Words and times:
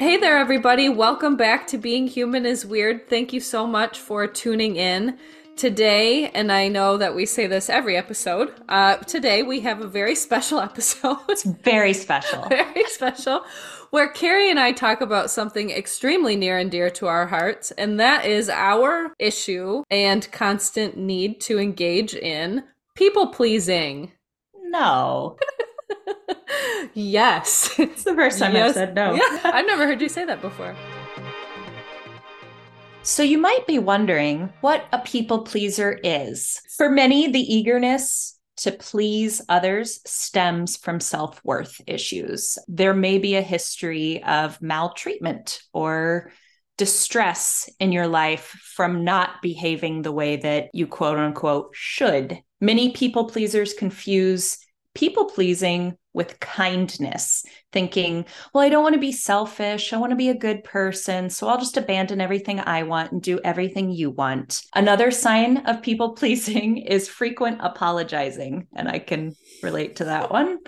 Hey 0.00 0.16
there, 0.16 0.38
everybody. 0.38 0.88
Welcome 0.88 1.34
back 1.36 1.66
to 1.68 1.76
Being 1.76 2.06
Human 2.06 2.46
is 2.46 2.64
Weird. 2.64 3.08
Thank 3.08 3.32
you 3.32 3.40
so 3.40 3.66
much 3.66 3.98
for 3.98 4.28
tuning 4.28 4.76
in. 4.76 5.18
Today, 5.56 6.30
and 6.30 6.52
I 6.52 6.68
know 6.68 6.98
that 6.98 7.16
we 7.16 7.26
say 7.26 7.48
this 7.48 7.68
every 7.68 7.96
episode, 7.96 8.54
uh, 8.68 8.98
today 8.98 9.42
we 9.42 9.58
have 9.60 9.80
a 9.80 9.88
very 9.88 10.14
special 10.26 10.60
episode. 10.60 11.18
It's 11.28 11.42
very 11.42 11.92
special. 11.92 12.42
very 12.48 12.84
special, 12.84 13.44
where 13.90 14.08
Carrie 14.08 14.50
and 14.50 14.60
I 14.60 14.70
talk 14.70 15.00
about 15.00 15.32
something 15.32 15.70
extremely 15.70 16.36
near 16.36 16.58
and 16.58 16.70
dear 16.70 16.90
to 16.90 17.08
our 17.08 17.26
hearts, 17.26 17.72
and 17.72 17.98
that 17.98 18.24
is 18.24 18.48
our 18.48 19.12
issue 19.18 19.82
and 19.90 20.30
constant 20.30 20.96
need 20.96 21.40
to 21.40 21.58
engage 21.58 22.14
in 22.14 22.62
people 22.94 23.26
pleasing. 23.26 24.12
No. 24.62 25.36
yes. 26.94 27.70
It's 27.78 28.04
the 28.04 28.14
first 28.14 28.38
time 28.38 28.54
Yes. 28.54 28.70
I've 28.70 28.74
said 28.74 28.94
no. 28.94 29.14
Yeah, 29.14 29.40
I've 29.44 29.66
never 29.66 29.86
heard 29.86 30.00
you 30.00 30.08
say 30.08 30.24
that 30.24 30.40
before. 30.40 30.74
So 33.02 33.22
you 33.22 33.38
might 33.38 33.66
be 33.66 33.78
wondering 33.78 34.52
what 34.60 34.84
a 34.92 34.98
people 34.98 35.42
pleaser 35.42 35.98
is. 36.04 36.60
For 36.76 36.90
many, 36.90 37.30
the 37.30 37.40
eagerness 37.40 38.38
to 38.58 38.72
please 38.72 39.40
others 39.48 40.00
stems 40.04 40.76
from 40.76 41.00
self 41.00 41.42
worth 41.44 41.80
issues. 41.86 42.58
There 42.68 42.94
may 42.94 43.18
be 43.18 43.36
a 43.36 43.42
history 43.42 44.22
of 44.24 44.60
maltreatment 44.60 45.62
or 45.72 46.32
distress 46.76 47.68
in 47.80 47.92
your 47.92 48.06
life 48.06 48.56
from 48.74 49.04
not 49.04 49.42
behaving 49.42 50.02
the 50.02 50.12
way 50.12 50.36
that 50.36 50.70
you 50.72 50.86
quote 50.86 51.18
unquote 51.18 51.70
should. 51.72 52.40
Many 52.60 52.92
people 52.92 53.26
pleasers 53.26 53.74
confuse 53.74 54.58
people 54.94 55.26
pleasing 55.26 55.96
with 56.12 56.40
kindness, 56.40 57.44
thinking, 57.72 58.24
well, 58.52 58.64
I 58.64 58.68
don't 58.68 58.82
want 58.82 58.94
to 58.94 59.00
be 59.00 59.12
selfish. 59.12 59.92
I 59.92 59.98
want 59.98 60.10
to 60.10 60.16
be 60.16 60.30
a 60.30 60.34
good 60.34 60.64
person. 60.64 61.30
So 61.30 61.48
I'll 61.48 61.58
just 61.58 61.76
abandon 61.76 62.20
everything 62.20 62.60
I 62.60 62.82
want 62.82 63.12
and 63.12 63.22
do 63.22 63.38
everything 63.44 63.90
you 63.90 64.10
want. 64.10 64.62
Another 64.74 65.10
sign 65.10 65.58
of 65.58 65.82
people 65.82 66.12
pleasing 66.14 66.78
is 66.78 67.08
frequent 67.08 67.58
apologizing. 67.62 68.66
And 68.74 68.88
I 68.88 68.98
can 68.98 69.34
relate 69.62 69.96
to 69.96 70.04
that 70.04 70.30
one. 70.30 70.58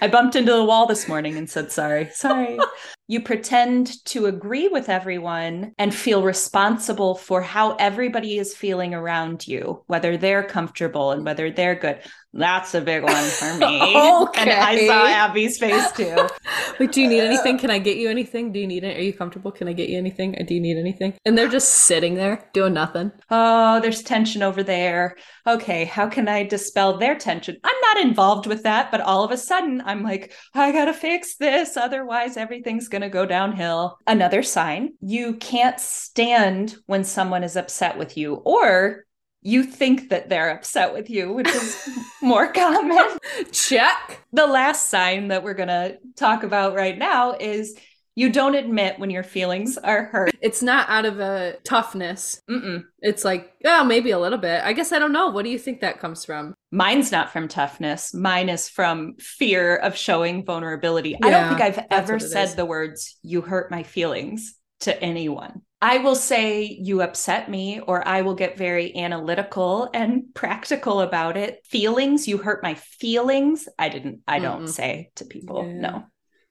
I 0.00 0.08
bumped 0.08 0.36
into 0.36 0.52
the 0.52 0.64
wall 0.64 0.86
this 0.86 1.06
morning 1.06 1.36
and 1.36 1.48
said, 1.48 1.70
sorry, 1.70 2.10
sorry. 2.12 2.58
You 3.08 3.20
pretend 3.20 4.02
to 4.06 4.24
agree 4.24 4.68
with 4.68 4.88
everyone 4.88 5.72
and 5.76 5.94
feel 5.94 6.22
responsible 6.22 7.14
for 7.14 7.42
how 7.42 7.72
everybody 7.74 8.38
is 8.38 8.56
feeling 8.56 8.94
around 8.94 9.46
you, 9.46 9.82
whether 9.86 10.16
they're 10.16 10.44
comfortable 10.44 11.10
and 11.10 11.22
whether 11.22 11.50
they're 11.50 11.74
good. 11.74 12.00
That's 12.32 12.74
a 12.74 12.80
big 12.80 13.02
one 13.02 13.24
for 13.24 13.54
me. 13.58 13.94
And 14.36 14.50
I 14.62 14.86
saw. 14.86 15.06
Abby's 15.06 15.58
face 15.58 15.92
too. 15.92 16.16
Like, 16.80 16.92
do 16.92 17.02
you 17.02 17.08
need 17.08 17.20
anything? 17.20 17.58
Can 17.58 17.70
I 17.70 17.78
get 17.78 17.98
you 17.98 18.08
anything? 18.08 18.50
Do 18.50 18.58
you 18.58 18.66
need 18.66 18.82
it? 18.82 18.96
Are 18.96 19.02
you 19.02 19.12
comfortable? 19.12 19.52
Can 19.52 19.68
I 19.68 19.72
get 19.72 19.88
you 19.90 19.98
anything? 19.98 20.32
Do 20.46 20.54
you 20.54 20.60
need 20.60 20.78
anything? 20.78 21.14
And 21.24 21.36
they're 21.36 21.48
just 21.48 21.68
sitting 21.68 22.14
there 22.14 22.48
doing 22.54 22.72
nothing. 22.72 23.12
Oh, 23.30 23.78
there's 23.80 24.02
tension 24.02 24.42
over 24.42 24.62
there. 24.62 25.16
Okay, 25.46 25.84
how 25.84 26.08
can 26.08 26.28
I 26.28 26.44
dispel 26.44 26.96
their 26.98 27.14
tension? 27.16 27.58
I'm 27.62 27.80
not 27.82 28.04
involved 28.04 28.46
with 28.46 28.62
that, 28.62 28.90
but 28.90 29.00
all 29.02 29.22
of 29.22 29.30
a 29.30 29.36
sudden 29.36 29.82
I'm 29.84 30.02
like, 30.02 30.32
I 30.54 30.72
gotta 30.72 30.94
fix 30.94 31.36
this. 31.36 31.76
Otherwise, 31.76 32.36
everything's 32.36 32.88
gonna 32.88 33.10
go 33.10 33.26
downhill. 33.26 33.98
Another 34.06 34.42
sign 34.42 34.94
you 35.00 35.34
can't 35.36 35.78
stand 35.78 36.76
when 36.86 37.04
someone 37.04 37.44
is 37.44 37.56
upset 37.56 37.98
with 37.98 38.16
you, 38.16 38.34
or 38.34 39.04
you 39.42 39.64
think 39.64 40.10
that 40.10 40.28
they're 40.28 40.50
upset 40.50 40.92
with 40.92 41.10
you, 41.10 41.32
which 41.32 41.48
is 41.48 41.88
more 42.22 42.52
common. 42.52 43.18
Check. 43.50 44.20
The 44.32 44.46
last 44.46 44.88
sign 44.88 45.28
that 45.28 45.42
we're 45.42 45.54
gonna 45.54 45.96
talk 46.16 46.42
about 46.42 46.74
right 46.74 46.96
now 46.96 47.32
is 47.32 47.76
you 48.14 48.30
don't 48.30 48.54
admit 48.54 48.98
when 48.98 49.10
your 49.10 49.22
feelings 49.22 49.78
are 49.78 50.04
hurt. 50.04 50.32
It's 50.42 50.62
not 50.62 50.88
out 50.90 51.06
of 51.06 51.18
a 51.18 51.56
toughness. 51.64 52.42
Mm-mm. 52.48 52.84
It's 53.00 53.24
like, 53.24 53.52
oh, 53.64 53.84
maybe 53.84 54.10
a 54.10 54.18
little 54.18 54.38
bit. 54.38 54.62
I 54.62 54.74
guess 54.74 54.92
I 54.92 54.98
don't 54.98 55.12
know. 55.12 55.30
What 55.30 55.44
do 55.44 55.50
you 55.50 55.58
think 55.58 55.80
that 55.80 55.98
comes 55.98 56.24
from? 56.24 56.54
Mine's 56.70 57.10
not 57.10 57.32
from 57.32 57.48
toughness. 57.48 58.12
Mine 58.12 58.50
is 58.50 58.68
from 58.68 59.14
fear 59.18 59.76
of 59.76 59.96
showing 59.96 60.44
vulnerability. 60.44 61.16
I 61.22 61.30
don't 61.30 61.48
think 61.48 61.62
I've 61.62 61.86
ever 61.90 62.18
said 62.18 62.48
is. 62.48 62.54
the 62.54 62.66
words, 62.66 63.18
you 63.22 63.40
hurt 63.40 63.70
my 63.70 63.82
feelings 63.82 64.54
to 64.80 65.02
anyone. 65.02 65.62
I 65.82 65.98
will 65.98 66.14
say, 66.14 66.62
you 66.62 67.02
upset 67.02 67.50
me, 67.50 67.80
or 67.80 68.06
I 68.06 68.22
will 68.22 68.34
get 68.34 68.56
very 68.56 68.96
analytical 68.96 69.90
and 69.92 70.32
practical 70.34 71.00
about 71.00 71.36
it. 71.36 71.66
Feelings, 71.66 72.26
you 72.28 72.38
hurt 72.38 72.62
my 72.62 72.74
feelings. 72.74 73.68
I 73.78 73.88
didn't, 73.90 74.22
I 74.28 74.38
don't 74.38 74.66
Mm-mm. 74.66 74.68
say 74.68 75.10
to 75.16 75.24
people, 75.26 75.74
Yeah. 75.74 75.74
no. 75.76 76.04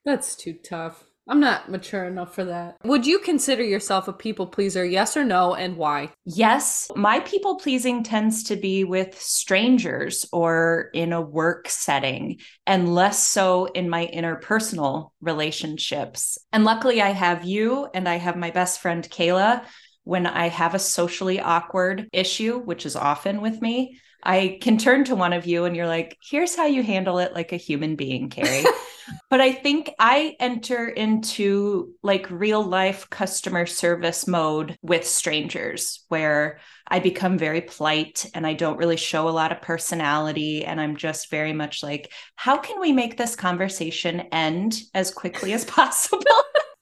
That's 0.05 0.35
too 0.35 0.53
tough. 0.55 1.05
I'm 1.27 1.39
not 1.39 1.69
mature 1.69 2.05
enough 2.05 2.33
for 2.33 2.45
that. 2.45 2.77
Would 2.83 3.05
you 3.05 3.19
consider 3.19 3.63
yourself 3.63 4.07
a 4.07 4.13
people 4.13 4.47
pleaser? 4.47 4.83
Yes 4.83 5.15
or 5.15 5.23
no, 5.23 5.53
and 5.53 5.77
why? 5.77 6.09
Yes, 6.25 6.89
my 6.95 7.19
people 7.21 7.57
pleasing 7.57 8.03
tends 8.03 8.43
to 8.45 8.55
be 8.55 8.83
with 8.83 9.19
strangers 9.21 10.25
or 10.33 10.89
in 10.93 11.13
a 11.13 11.21
work 11.21 11.69
setting, 11.69 12.39
and 12.65 12.93
less 12.93 13.25
so 13.25 13.65
in 13.65 13.89
my 13.89 14.09
interpersonal 14.13 15.11
relationships. 15.21 16.37
And 16.51 16.63
luckily, 16.63 17.01
I 17.01 17.11
have 17.11 17.45
you 17.45 17.87
and 17.93 18.09
I 18.09 18.15
have 18.15 18.35
my 18.35 18.51
best 18.51 18.81
friend, 18.81 19.07
Kayla. 19.09 19.63
When 20.03 20.25
I 20.25 20.49
have 20.49 20.73
a 20.73 20.79
socially 20.79 21.39
awkward 21.39 22.09
issue, 22.11 22.59
which 22.59 22.87
is 22.87 22.95
often 22.95 23.39
with 23.39 23.61
me, 23.61 23.99
I 24.23 24.59
can 24.61 24.77
turn 24.77 25.03
to 25.05 25.15
one 25.15 25.33
of 25.33 25.45
you 25.45 25.65
and 25.65 25.75
you're 25.75 25.87
like, 25.87 26.17
here's 26.21 26.55
how 26.55 26.65
you 26.65 26.83
handle 26.83 27.19
it 27.19 27.33
like 27.33 27.51
a 27.51 27.57
human 27.57 27.95
being, 27.95 28.29
Carrie. 28.29 28.65
but 29.29 29.41
I 29.41 29.51
think 29.51 29.91
I 29.99 30.35
enter 30.39 30.87
into 30.87 31.93
like 32.03 32.29
real 32.29 32.63
life 32.63 33.09
customer 33.09 33.65
service 33.65 34.27
mode 34.27 34.77
with 34.81 35.07
strangers 35.07 36.05
where 36.09 36.59
I 36.87 36.99
become 36.99 37.37
very 37.37 37.61
polite 37.61 38.29
and 38.33 38.45
I 38.45 38.53
don't 38.53 38.77
really 38.77 38.97
show 38.97 39.27
a 39.27 39.31
lot 39.31 39.51
of 39.51 39.61
personality. 39.61 40.65
And 40.65 40.79
I'm 40.79 40.97
just 40.97 41.29
very 41.31 41.53
much 41.53 41.81
like, 41.81 42.11
how 42.35 42.57
can 42.57 42.79
we 42.79 42.91
make 42.91 43.17
this 43.17 43.35
conversation 43.35 44.21
end 44.31 44.79
as 44.93 45.11
quickly 45.11 45.53
as 45.53 45.65
possible? 45.65 46.25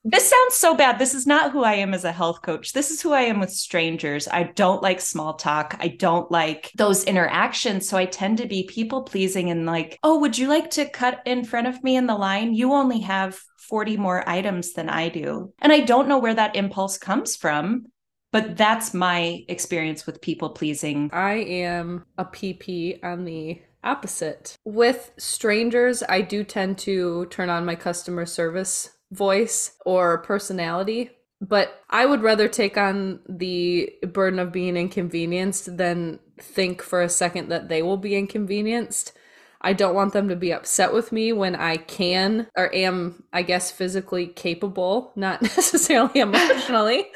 This 0.06 0.30
sounds 0.30 0.56
so 0.56 0.76
bad. 0.76 0.98
This 0.98 1.14
is 1.14 1.28
not 1.28 1.52
who 1.52 1.64
I 1.64 1.74
am 1.74 1.94
as 1.94 2.06
a 2.06 2.12
health 2.14 2.42
coach. 2.42 2.72
This 2.72 2.90
is 2.90 3.02
who 3.02 3.12
I 3.12 3.22
am 3.22 3.40
with 3.40 3.52
strangers. 3.52 4.30
I 4.30 4.44
don't 4.44 4.82
like 4.82 5.02
small 5.02 5.34
talk. 5.34 5.76
I 5.80 5.90
don't 5.90 6.32
like 6.32 6.72
those 6.76 7.04
interactions. 7.04 7.90
So 7.90 7.98
I 7.98 8.06
tend 8.06 8.38
to 8.38 8.48
be 8.48 8.64
people 8.64 9.04
pleasing 9.04 9.50
and 9.50 9.66
like, 9.66 10.00
oh, 10.02 10.20
would 10.20 10.38
you 10.38 10.48
like 10.48 10.70
to 10.72 10.90
cut 10.90 11.20
in 11.26 11.44
front 11.44 11.68
of 11.68 11.84
me 11.84 11.98
in 11.98 12.08
the 12.08 12.16
line? 12.16 12.54
You 12.54 12.72
only 12.72 13.02
have 13.02 13.42
40 13.58 13.98
more 13.98 14.28
items 14.28 14.72
than 14.72 14.90
I 14.90 15.10
do. 15.10 15.54
And 15.60 15.74
I 15.74 15.82
don't 15.82 16.08
know 16.08 16.18
where 16.18 16.34
that 16.34 16.56
impulse 16.56 16.98
comes 16.98 17.36
from, 17.36 17.88
but 18.32 18.56
that's 18.56 18.94
my 18.94 19.44
experience 19.50 20.06
with 20.06 20.22
people 20.22 20.52
pleasing. 20.52 21.10
I 21.12 21.34
am 21.34 22.06
a 22.18 22.24
PP 22.24 23.04
on 23.04 23.26
the 23.26 23.62
opposite. 23.84 24.56
With 24.64 25.12
strangers, 25.18 26.04
I 26.08 26.22
do 26.22 26.46
tend 26.46 26.78
to 26.80 27.26
turn 27.28 27.50
on 27.50 27.66
my 27.66 27.76
customer 27.76 28.26
service 28.26 28.92
voice 29.12 29.74
or 29.86 30.20
personality, 30.20 31.12
but 31.42 31.84
I 31.90 32.06
would 32.06 32.22
rather 32.22 32.48
take 32.48 32.78
on 32.78 33.22
the 33.28 33.94
burden 34.04 34.40
of 34.40 34.52
being 34.52 34.78
inconvenienced 34.78 35.78
than 35.78 36.20
think 36.38 36.82
for 36.82 37.02
a 37.02 37.10
second 37.10 37.50
that 37.50 37.70
they 37.70 37.82
will 37.82 37.98
be 37.98 38.16
inconvenienced. 38.16 39.14
I 39.62 39.74
don't 39.74 39.96
want 39.96 40.14
them 40.14 40.30
to 40.30 40.36
be 40.36 40.54
upset 40.54 40.94
with 40.94 41.12
me 41.12 41.34
when 41.34 41.56
I 41.56 41.78
can 41.78 42.48
or 42.56 42.74
am, 42.74 43.24
I 43.34 43.42
guess, 43.42 43.72
physically 43.72 44.28
capable, 44.28 45.12
not 45.16 45.42
necessarily 45.42 46.22
emotionally, 46.22 47.08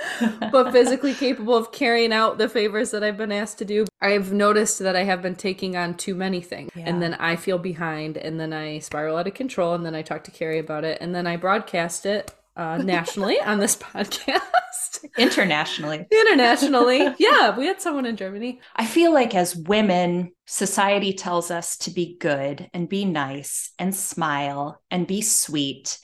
but 0.52 0.72
physically 0.72 1.14
capable 1.14 1.56
of 1.56 1.72
carrying 1.72 2.12
out 2.12 2.38
the 2.38 2.50
favors 2.50 2.92
that 2.92 3.04
I've 3.04 3.18
been 3.18 3.32
asked 3.32 3.60
to 3.60 3.66
do. 3.66 3.86
I've 4.02 4.34
noticed 4.34 4.80
that 4.80 4.96
I 4.96 5.04
have 5.04 5.22
been 5.22 5.36
taking 5.36 5.78
on 5.78 5.96
too 5.96 6.16
many 6.16 6.42
things. 6.42 6.72
Yeah. 6.76 6.84
And 6.88 7.02
then 7.02 7.14
I 7.16 7.36
feel 7.38 7.58
behind, 7.58 8.18
and 8.18 8.40
then 8.40 8.52
I 8.52 8.80
spiral 8.80 9.18
out 9.18 9.28
of 9.28 9.34
control, 9.34 9.74
and 9.74 9.86
then 9.86 9.96
I 9.96 10.02
talk 10.02 10.24
to 10.26 10.32
Carrie 10.32 10.60
about 10.60 10.84
it, 10.84 10.98
and 11.00 11.16
then 11.16 11.26
I 11.26 11.38
broadcast 11.38 12.06
it 12.06 12.34
uh, 12.56 12.78
nationally 12.78 13.40
on 13.40 13.60
this 13.60 13.76
podcast. 13.94 14.40
Internationally, 15.18 16.06
Internationally. 16.12 17.14
Yeah, 17.20 17.56
we 17.58 17.68
had 17.68 17.82
someone 17.82 18.06
in 18.06 18.16
Germany. 18.16 18.62
I 18.76 18.86
feel 18.86 19.14
like 19.14 19.36
as 19.36 19.56
women, 19.56 20.32
society 20.46 21.14
tells 21.14 21.52
us 21.52 21.78
to 21.80 21.92
be 21.92 22.18
good 22.20 22.70
and 22.74 22.90
be 22.90 23.06
nice 23.06 23.72
and 23.80 23.94
smile 23.94 24.82
and 24.92 25.08
be 25.08 25.22
sweet 25.22 26.00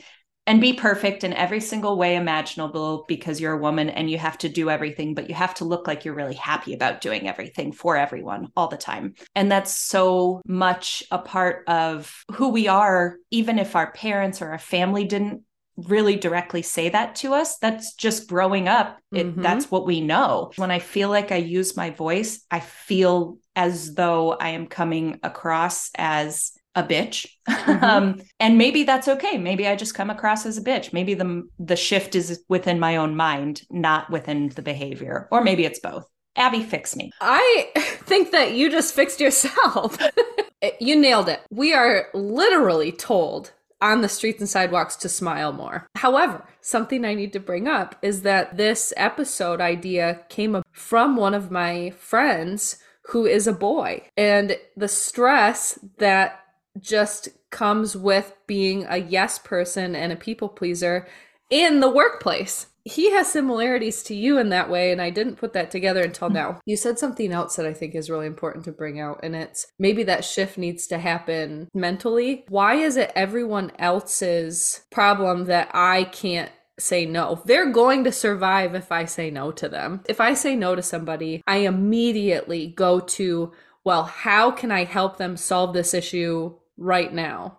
and 0.50 0.60
be 0.60 0.74
perfect 0.74 1.24
in 1.24 1.32
every 1.34 1.60
single 1.60 1.96
way 1.96 2.16
imaginable 2.16 3.06
because 3.08 3.40
you're 3.40 3.54
a 3.54 3.62
woman 3.62 3.88
and 3.88 4.10
you 4.10 4.18
have 4.18 4.36
to 4.40 4.50
do 4.50 4.68
everything, 4.72 5.14
but 5.14 5.30
you 5.30 5.36
have 5.36 5.54
to 5.54 5.64
look 5.64 5.86
like 5.86 6.04
you're 6.04 6.16
really 6.16 6.34
happy 6.34 6.74
about 6.74 7.02
doing 7.02 7.28
everything 7.28 7.72
for 7.72 7.96
everyone 7.96 8.48
all 8.56 8.68
the 8.68 8.76
time. 8.76 9.14
And 9.36 9.52
that's 9.52 9.72
so 9.72 10.42
much 10.48 11.04
a 11.12 11.20
part 11.20 11.66
of 11.68 12.24
who 12.32 12.50
we 12.50 12.68
are, 12.68 13.18
even 13.30 13.60
if 13.60 13.76
our 13.76 13.92
parents 13.92 14.42
or 14.42 14.50
our 14.50 14.58
family 14.58 15.06
didn't 15.06 15.44
really 15.88 16.16
directly 16.16 16.62
say 16.62 16.90
that 16.90 17.16
to 17.16 17.34
us 17.34 17.58
that's 17.60 17.94
just 17.96 18.28
growing 18.28 18.68
up 18.68 19.00
it, 19.14 19.36
Mhm. 19.36 19.42
that's 19.42 19.70
what 19.72 19.86
we 19.86 20.02
know 20.02 20.52
when 20.58 20.72
i 20.72 20.80
feel 20.80 21.10
like 21.10 21.32
i 21.32 21.38
use 21.38 21.78
my 21.78 21.90
voice 21.90 22.46
i 22.52 22.60
feel 22.60 23.38
as 23.56 23.94
though 23.96 24.34
i 24.34 24.50
am 24.50 24.68
coming 24.68 25.20
across 25.24 25.90
as 25.96 26.52
a 26.76 26.84
bitch. 26.84 27.26
Mm-hmm. 27.50 27.84
um, 27.84 28.22
and 28.40 28.58
maybe 28.60 28.84
that's 28.84 29.08
okay. 29.08 29.38
Maybe 29.38 29.68
I 29.68 29.76
just 29.76 29.96
come 29.96 30.10
across 30.12 30.46
as 30.46 30.58
a 30.58 30.62
bitch. 30.64 30.94
Maybe 30.94 31.14
the 31.16 31.48
the 31.60 31.76
shift 31.76 32.16
is 32.16 32.44
within 32.48 32.80
my 32.80 32.98
own 32.98 33.16
mind, 33.16 33.64
not 33.72 34.10
within 34.12 34.50
the 34.50 34.62
behavior. 34.62 35.28
Or 35.32 35.44
maybe 35.44 35.66
it's 35.66 35.80
both. 35.80 36.06
Abby, 36.36 36.62
fix 36.64 36.96
me. 36.96 37.12
I 37.22 37.70
think 38.06 38.32
that 38.32 38.54
you 38.54 38.70
just 38.70 38.94
fixed 38.94 39.20
yourself. 39.20 39.98
you 40.80 40.96
nailed 40.96 41.28
it. 41.28 41.40
We 41.50 41.74
are 41.74 42.08
literally 42.14 42.92
told 42.92 43.52
on 43.82 44.02
the 44.02 44.10
streets 44.10 44.40
and 44.40 44.50
sidewalks 44.50 44.96
to 44.98 45.10
smile 45.10 45.54
more. 45.54 45.88
However, 45.96 46.46
something 46.62 47.06
I 47.06 47.14
need 47.14 47.34
to 47.34 47.40
bring 47.40 47.68
up 47.68 47.96
is 48.02 48.24
that 48.24 48.58
this 48.58 48.94
episode 48.98 49.62
idea 49.62 50.26
came 50.30 50.62
from 50.72 51.16
one 51.16 51.34
of 51.34 51.52
my 51.52 51.92
friends 51.92 52.78
who 53.10 53.26
is 53.26 53.48
a 53.48 53.54
boy. 53.54 54.04
And 54.18 54.58
the 54.76 54.88
stress 54.88 55.80
that 55.98 56.42
just 56.80 57.30
comes 57.50 57.96
with 57.96 58.34
being 58.48 58.86
a 58.88 58.98
yes 58.98 59.40
person 59.40 59.96
and 59.96 60.12
a 60.12 60.16
people 60.16 60.50
pleaser 60.50 61.08
in 61.50 61.80
the 61.80 61.90
workplace. 61.90 62.68
He 62.90 63.12
has 63.12 63.32
similarities 63.32 64.02
to 64.04 64.16
you 64.16 64.38
in 64.38 64.50
that 64.50 64.70
way, 64.70 64.92
and 64.92 65.02
I 65.02 65.10
didn't 65.10 65.36
put 65.36 65.54
that 65.54 65.70
together 65.70 66.02
until 66.02 66.30
now. 66.30 66.60
You 66.66 66.76
said 66.76 66.98
something 66.98 67.32
else 67.32 67.56
that 67.56 67.66
I 67.66 67.74
think 67.74 67.94
is 67.96 68.10
really 68.10 68.26
important 68.26 68.66
to 68.66 68.72
bring 68.72 69.00
out, 69.00 69.20
and 69.24 69.36
it's 69.36 69.68
maybe 69.78 70.04
that 70.04 70.26
shift 70.26 70.58
needs 70.58 70.88
to 70.88 70.98
happen 70.98 71.70
mentally. 71.74 72.46
Why 72.50 72.76
is 72.76 72.98
it 72.98 73.12
everyone 73.16 73.72
else's 73.78 74.82
problem 74.90 75.46
that 75.46 75.70
I 75.74 76.06
can't 76.06 76.52
say 76.80 77.06
no. 77.06 77.42
They're 77.46 77.72
going 77.72 78.04
to 78.06 78.12
survive 78.12 78.76
if 78.76 78.92
I 78.92 79.06
say 79.06 79.30
no 79.30 79.52
to 79.52 79.70
them. 79.70 80.02
If 80.08 80.22
I 80.22 80.34
say 80.34 80.56
no 80.56 80.76
to 80.76 80.82
somebody, 80.82 81.44
I 81.46 81.58
immediately 81.58 82.68
go 82.68 83.00
to, 83.00 83.52
well, 83.84 84.04
how 84.04 84.52
can 84.52 84.72
I 84.72 84.86
help 84.86 85.18
them 85.18 85.38
solve 85.38 85.74
this 85.74 85.94
issue 85.94 86.56
right 86.78 87.14
now? 87.14 87.59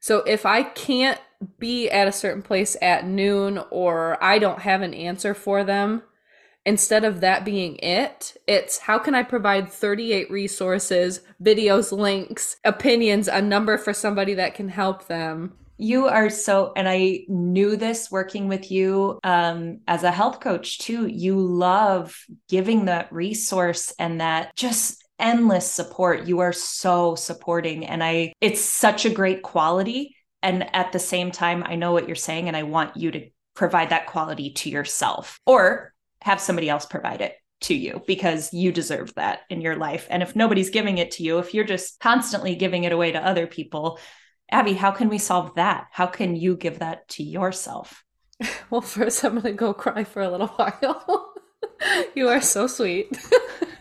So 0.00 0.18
if 0.18 0.46
I 0.46 0.62
can't 0.62 1.20
be 1.58 1.90
at 1.90 2.08
a 2.08 2.12
certain 2.12 2.42
place 2.42 2.76
at 2.80 3.06
noon 3.06 3.60
or 3.70 4.22
I 4.22 4.38
don't 4.38 4.60
have 4.60 4.82
an 4.82 4.94
answer 4.94 5.34
for 5.34 5.64
them, 5.64 6.02
instead 6.64 7.04
of 7.04 7.20
that 7.20 7.44
being 7.44 7.76
it, 7.76 8.36
it's 8.46 8.78
how 8.78 8.98
can 8.98 9.14
I 9.14 9.22
provide 9.22 9.70
38 9.70 10.30
resources, 10.30 11.20
videos, 11.42 11.92
links, 11.92 12.56
opinions, 12.64 13.28
a 13.28 13.40
number 13.40 13.78
for 13.78 13.92
somebody 13.92 14.34
that 14.34 14.54
can 14.54 14.68
help 14.68 15.06
them 15.06 15.54
you 15.78 16.06
are 16.06 16.30
so, 16.30 16.72
and 16.74 16.88
I 16.88 17.24
knew 17.28 17.76
this 17.76 18.10
working 18.10 18.48
with 18.48 18.70
you 18.70 19.18
um, 19.22 19.80
as 19.86 20.04
a 20.04 20.10
health 20.10 20.40
coach 20.40 20.78
too. 20.78 21.06
You 21.06 21.38
love 21.38 22.18
giving 22.48 22.86
that 22.86 23.12
resource 23.12 23.92
and 23.98 24.20
that 24.20 24.56
just 24.56 25.05
endless 25.18 25.70
support. 25.70 26.26
You 26.26 26.40
are 26.40 26.52
so 26.52 27.14
supporting. 27.14 27.86
And 27.86 28.02
I, 28.02 28.32
it's 28.40 28.60
such 28.60 29.04
a 29.04 29.10
great 29.10 29.42
quality. 29.42 30.16
And 30.42 30.74
at 30.74 30.92
the 30.92 30.98
same 30.98 31.30
time, 31.30 31.64
I 31.66 31.76
know 31.76 31.92
what 31.92 32.06
you're 32.06 32.14
saying, 32.14 32.48
and 32.48 32.56
I 32.56 32.62
want 32.62 32.96
you 32.96 33.10
to 33.10 33.28
provide 33.54 33.90
that 33.90 34.06
quality 34.06 34.50
to 34.50 34.70
yourself 34.70 35.40
or 35.46 35.92
have 36.22 36.40
somebody 36.40 36.68
else 36.68 36.86
provide 36.86 37.20
it 37.20 37.34
to 37.62 37.74
you 37.74 38.02
because 38.06 38.52
you 38.52 38.70
deserve 38.70 39.14
that 39.14 39.40
in 39.48 39.60
your 39.60 39.76
life. 39.76 40.06
And 40.10 40.22
if 40.22 40.36
nobody's 40.36 40.70
giving 40.70 40.98
it 40.98 41.12
to 41.12 41.22
you, 41.22 41.38
if 41.38 41.54
you're 41.54 41.64
just 41.64 41.98
constantly 42.00 42.54
giving 42.54 42.84
it 42.84 42.92
away 42.92 43.12
to 43.12 43.26
other 43.26 43.46
people, 43.46 43.98
Abby, 44.50 44.74
how 44.74 44.90
can 44.90 45.08
we 45.08 45.18
solve 45.18 45.54
that? 45.56 45.88
How 45.90 46.06
can 46.06 46.36
you 46.36 46.56
give 46.56 46.80
that 46.80 47.08
to 47.08 47.22
yourself? 47.22 48.04
Well, 48.68 48.82
first, 48.82 49.24
I'm 49.24 49.32
going 49.32 49.44
to 49.44 49.52
go 49.52 49.72
cry 49.72 50.04
for 50.04 50.20
a 50.20 50.30
little 50.30 50.46
while. 50.56 51.32
you 52.14 52.28
are 52.28 52.42
so 52.42 52.66
sweet. 52.66 53.16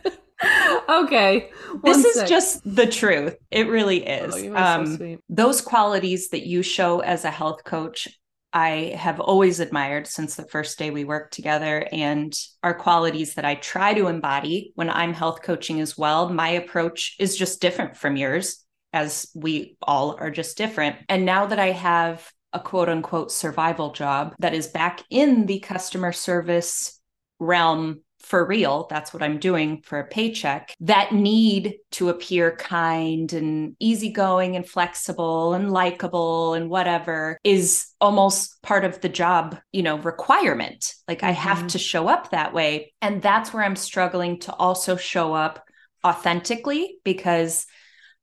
okay. 0.89 1.51
This 1.83 2.03
is 2.05 2.29
just 2.29 2.61
the 2.65 2.87
truth. 2.87 3.35
It 3.51 3.67
really 3.67 4.05
is. 4.05 4.35
Oh, 4.35 4.55
um, 4.55 4.97
so 4.97 5.17
those 5.29 5.61
qualities 5.61 6.29
that 6.29 6.45
you 6.45 6.61
show 6.61 6.99
as 6.99 7.25
a 7.25 7.31
health 7.31 7.63
coach, 7.63 8.07
I 8.53 8.95
have 8.97 9.19
always 9.19 9.59
admired 9.59 10.07
since 10.07 10.35
the 10.35 10.47
first 10.47 10.79
day 10.79 10.89
we 10.89 11.03
worked 11.03 11.33
together, 11.33 11.87
and 11.91 12.33
are 12.63 12.73
qualities 12.73 13.35
that 13.35 13.45
I 13.45 13.55
try 13.55 13.93
to 13.93 14.07
embody 14.07 14.71
when 14.75 14.89
I'm 14.89 15.13
health 15.13 15.41
coaching 15.41 15.81
as 15.81 15.97
well. 15.97 16.29
My 16.29 16.49
approach 16.49 17.15
is 17.19 17.35
just 17.35 17.61
different 17.61 17.97
from 17.97 18.15
yours 18.15 18.63
as 18.93 19.27
we 19.35 19.75
all 19.81 20.15
are 20.17 20.31
just 20.31 20.57
different. 20.57 20.95
And 21.09 21.25
now 21.25 21.47
that 21.47 21.59
I 21.59 21.71
have 21.71 22.31
a 22.53 22.59
quote 22.61 22.87
unquote 22.87 23.29
survival 23.29 23.91
job 23.91 24.33
that 24.39 24.53
is 24.53 24.67
back 24.67 25.03
in 25.09 25.45
the 25.45 25.59
customer 25.59 26.13
service 26.13 26.99
realm 27.37 27.99
for 28.25 28.43
real, 28.43 28.87
that's 28.89 29.13
what 29.13 29.21
I'm 29.21 29.37
doing 29.37 29.83
for 29.83 29.99
a 29.99 30.07
paycheck, 30.07 30.73
that 30.79 31.13
need 31.13 31.75
to 31.91 32.09
appear 32.09 32.55
kind 32.55 33.31
and 33.33 33.75
easygoing 33.79 34.55
and 34.55 34.67
flexible 34.67 35.53
and 35.53 35.71
likable 35.71 36.55
and 36.55 36.67
whatever 36.67 37.37
is 37.43 37.87
almost 38.01 38.59
part 38.63 38.83
of 38.83 38.99
the 39.01 39.09
job, 39.09 39.57
you 39.71 39.83
know, 39.83 39.99
requirement. 39.99 40.91
Like 41.07 41.21
I 41.21 41.31
have 41.31 41.59
mm-hmm. 41.59 41.67
to 41.67 41.77
show 41.77 42.07
up 42.07 42.31
that 42.31 42.51
way. 42.51 42.93
And 42.99 43.21
that's 43.21 43.53
where 43.53 43.63
I'm 43.63 43.75
struggling 43.75 44.39
to 44.41 44.53
also 44.53 44.95
show 44.95 45.35
up 45.35 45.63
authentically 46.03 46.97
because 47.03 47.67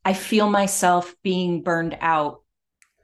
I 0.04 0.14
feel 0.14 0.50
myself 0.50 1.14
being 1.22 1.62
burned 1.62 1.96
out 2.00 2.42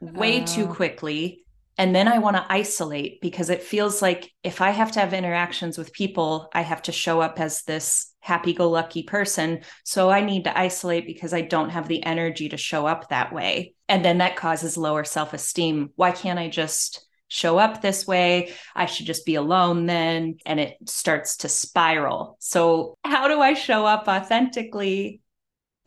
way 0.00 0.44
too 0.44 0.66
oh. 0.68 0.74
quickly. 0.74 1.44
And 1.78 1.94
then 1.94 2.08
I 2.08 2.18
want 2.18 2.36
to 2.36 2.44
isolate 2.48 3.20
because 3.20 3.50
it 3.50 3.62
feels 3.62 4.02
like 4.02 4.32
if 4.42 4.60
I 4.60 4.70
have 4.70 4.90
to 4.92 5.00
have 5.00 5.14
interactions 5.14 5.78
with 5.78 5.92
people, 5.92 6.50
I 6.52 6.62
have 6.62 6.82
to 6.82 6.92
show 6.92 7.20
up 7.20 7.38
as 7.38 7.62
this 7.62 8.12
happy 8.18 8.52
go 8.52 8.68
lucky 8.68 9.04
person. 9.04 9.60
So 9.84 10.10
I 10.10 10.20
need 10.20 10.44
to 10.44 10.58
isolate 10.58 11.06
because 11.06 11.32
I 11.32 11.42
don't 11.42 11.70
have 11.70 11.86
the 11.86 12.04
energy 12.04 12.48
to 12.48 12.56
show 12.56 12.86
up 12.86 13.08
that 13.08 13.32
way. 13.32 13.74
And 13.88 14.04
then 14.04 14.18
that 14.18 14.34
causes 14.34 14.76
lower 14.76 15.04
self 15.04 15.32
esteem. 15.32 15.90
Why 15.94 16.10
can't 16.10 16.38
I 16.38 16.48
just 16.48 17.06
show 17.28 17.58
up 17.58 17.80
this 17.80 18.08
way? 18.08 18.52
I 18.74 18.86
should 18.86 19.06
just 19.06 19.24
be 19.24 19.36
alone 19.36 19.86
then. 19.86 20.38
And 20.44 20.58
it 20.58 20.76
starts 20.86 21.38
to 21.38 21.48
spiral. 21.48 22.36
So, 22.40 22.96
how 23.04 23.28
do 23.28 23.40
I 23.40 23.54
show 23.54 23.86
up 23.86 24.08
authentically 24.08 25.20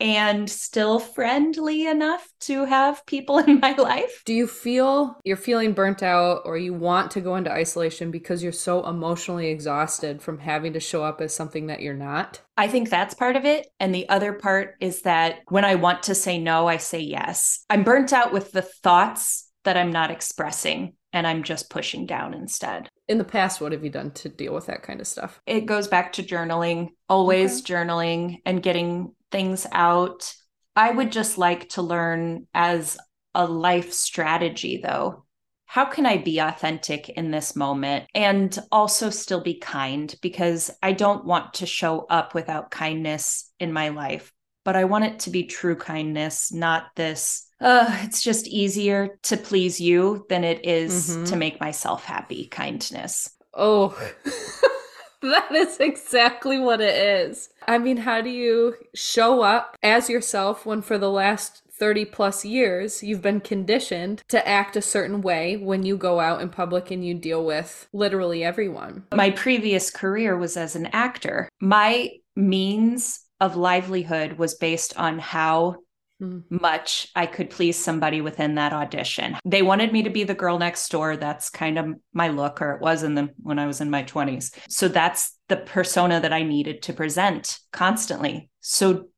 and 0.02 0.50
still 0.50 0.98
friendly 0.98 1.86
enough 1.86 2.26
to 2.40 2.64
have 2.64 3.06
people 3.06 3.38
in 3.46 3.60
my 3.60 3.72
life. 3.74 4.22
Do 4.26 4.34
you 4.34 4.48
feel 4.48 5.16
you're 5.24 5.36
feeling 5.36 5.72
burnt 5.72 6.02
out 6.02 6.42
or 6.44 6.58
you 6.58 6.74
want 6.74 7.12
to 7.12 7.20
go 7.20 7.36
into 7.36 7.52
isolation 7.52 8.10
because 8.10 8.42
you're 8.42 8.50
so 8.50 8.84
emotionally 8.84 9.48
exhausted 9.48 10.20
from 10.20 10.38
having 10.38 10.72
to 10.72 10.80
show 10.80 11.04
up 11.04 11.20
as 11.20 11.32
something 11.32 11.68
that 11.68 11.82
you're 11.82 11.94
not? 11.94 12.40
I 12.56 12.66
think 12.66 12.90
that's 12.90 13.14
part 13.14 13.36
of 13.36 13.44
it. 13.44 13.68
And 13.78 13.94
the 13.94 14.08
other 14.08 14.32
part 14.32 14.74
is 14.80 15.02
that 15.02 15.38
when 15.48 15.64
I 15.64 15.76
want 15.76 16.02
to 16.04 16.16
say 16.16 16.38
no, 16.38 16.66
I 16.66 16.78
say 16.78 16.98
yes. 16.98 17.64
I'm 17.70 17.84
burnt 17.84 18.12
out 18.12 18.32
with 18.32 18.50
the 18.50 18.62
thoughts 18.62 19.48
that 19.62 19.76
I'm 19.76 19.92
not 19.92 20.10
expressing 20.10 20.94
and 21.12 21.26
I'm 21.26 21.44
just 21.44 21.70
pushing 21.70 22.06
down 22.06 22.34
instead. 22.34 22.88
In 23.12 23.18
the 23.18 23.24
past, 23.24 23.60
what 23.60 23.72
have 23.72 23.84
you 23.84 23.90
done 23.90 24.12
to 24.12 24.30
deal 24.30 24.54
with 24.54 24.64
that 24.68 24.82
kind 24.82 24.98
of 24.98 25.06
stuff? 25.06 25.42
It 25.44 25.66
goes 25.66 25.86
back 25.86 26.14
to 26.14 26.22
journaling, 26.22 26.92
always 27.10 27.60
okay. 27.60 27.74
journaling 27.74 28.38
and 28.46 28.62
getting 28.62 29.12
things 29.30 29.66
out. 29.70 30.32
I 30.74 30.92
would 30.92 31.12
just 31.12 31.36
like 31.36 31.68
to 31.70 31.82
learn 31.82 32.46
as 32.54 32.96
a 33.34 33.44
life 33.44 33.92
strategy, 33.92 34.80
though. 34.82 35.26
How 35.66 35.84
can 35.84 36.06
I 36.06 36.16
be 36.16 36.38
authentic 36.38 37.10
in 37.10 37.30
this 37.30 37.54
moment 37.54 38.06
and 38.14 38.58
also 38.72 39.10
still 39.10 39.42
be 39.42 39.58
kind? 39.58 40.14
Because 40.22 40.70
I 40.82 40.92
don't 40.92 41.26
want 41.26 41.52
to 41.54 41.66
show 41.66 42.06
up 42.08 42.32
without 42.32 42.70
kindness 42.70 43.52
in 43.60 43.74
my 43.74 43.90
life, 43.90 44.32
but 44.64 44.74
I 44.74 44.84
want 44.84 45.04
it 45.04 45.18
to 45.20 45.30
be 45.30 45.44
true 45.44 45.76
kindness, 45.76 46.50
not 46.50 46.86
this 46.96 47.46
uh, 47.62 47.96
it's 48.02 48.22
just 48.22 48.46
easier 48.48 49.18
to 49.22 49.36
please 49.36 49.80
you 49.80 50.26
than 50.28 50.44
it 50.44 50.66
is 50.66 51.10
mm-hmm. 51.10 51.24
to 51.24 51.36
make 51.36 51.60
myself 51.60 52.04
happy 52.04 52.46
kindness. 52.46 53.30
Oh, 53.54 53.96
that 55.22 55.52
is 55.52 55.78
exactly 55.78 56.58
what 56.58 56.80
it 56.80 56.94
is. 56.94 57.48
I 57.68 57.78
mean, 57.78 57.98
how 57.98 58.20
do 58.20 58.30
you 58.30 58.74
show 58.94 59.42
up 59.42 59.76
as 59.82 60.10
yourself 60.10 60.66
when 60.66 60.82
for 60.82 60.98
the 60.98 61.10
last 61.10 61.62
30 61.70 62.06
plus 62.06 62.44
years 62.44 63.02
you've 63.02 63.22
been 63.22 63.40
conditioned 63.40 64.22
to 64.28 64.46
act 64.46 64.76
a 64.76 64.82
certain 64.82 65.22
way 65.22 65.56
when 65.56 65.84
you 65.84 65.96
go 65.96 66.20
out 66.20 66.40
in 66.40 66.48
public 66.48 66.90
and 66.90 67.04
you 67.04 67.14
deal 67.14 67.44
with 67.44 67.88
literally 67.92 68.42
everyone? 68.42 69.04
My 69.14 69.30
previous 69.30 69.90
career 69.90 70.36
was 70.36 70.56
as 70.56 70.74
an 70.74 70.86
actor. 70.86 71.48
My 71.60 72.10
means 72.34 73.20
of 73.40 73.56
livelihood 73.56 74.34
was 74.34 74.54
based 74.54 74.96
on 74.96 75.18
how 75.18 75.76
Mm. 76.22 76.44
much 76.50 77.08
I 77.16 77.26
could 77.26 77.50
please 77.50 77.76
somebody 77.76 78.20
within 78.20 78.54
that 78.54 78.72
audition. 78.72 79.36
They 79.44 79.62
wanted 79.62 79.92
me 79.92 80.04
to 80.04 80.10
be 80.10 80.22
the 80.22 80.34
girl 80.34 80.56
next 80.56 80.88
door. 80.90 81.16
That's 81.16 81.50
kind 81.50 81.78
of 81.78 81.86
my 82.12 82.28
look, 82.28 82.62
or 82.62 82.72
it 82.72 82.80
was 82.80 83.02
in 83.02 83.16
the 83.16 83.30
when 83.42 83.58
I 83.58 83.66
was 83.66 83.80
in 83.80 83.90
my 83.90 84.04
20s. 84.04 84.52
So 84.68 84.86
that's 84.86 85.36
the 85.48 85.56
persona 85.56 86.20
that 86.20 86.32
I 86.32 86.44
needed 86.44 86.82
to 86.82 86.92
present 86.92 87.58
constantly. 87.72 88.50
So 88.60 89.08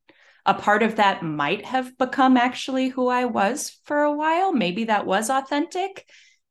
a 0.46 0.54
part 0.54 0.82
of 0.82 0.96
that 0.96 1.22
might 1.22 1.66
have 1.66 1.96
become 1.98 2.38
actually 2.38 2.88
who 2.88 3.08
I 3.08 3.26
was 3.26 3.78
for 3.84 4.02
a 4.02 4.12
while. 4.12 4.52
Maybe 4.52 4.84
that 4.84 5.06
was 5.06 5.28
authentic, 5.28 6.06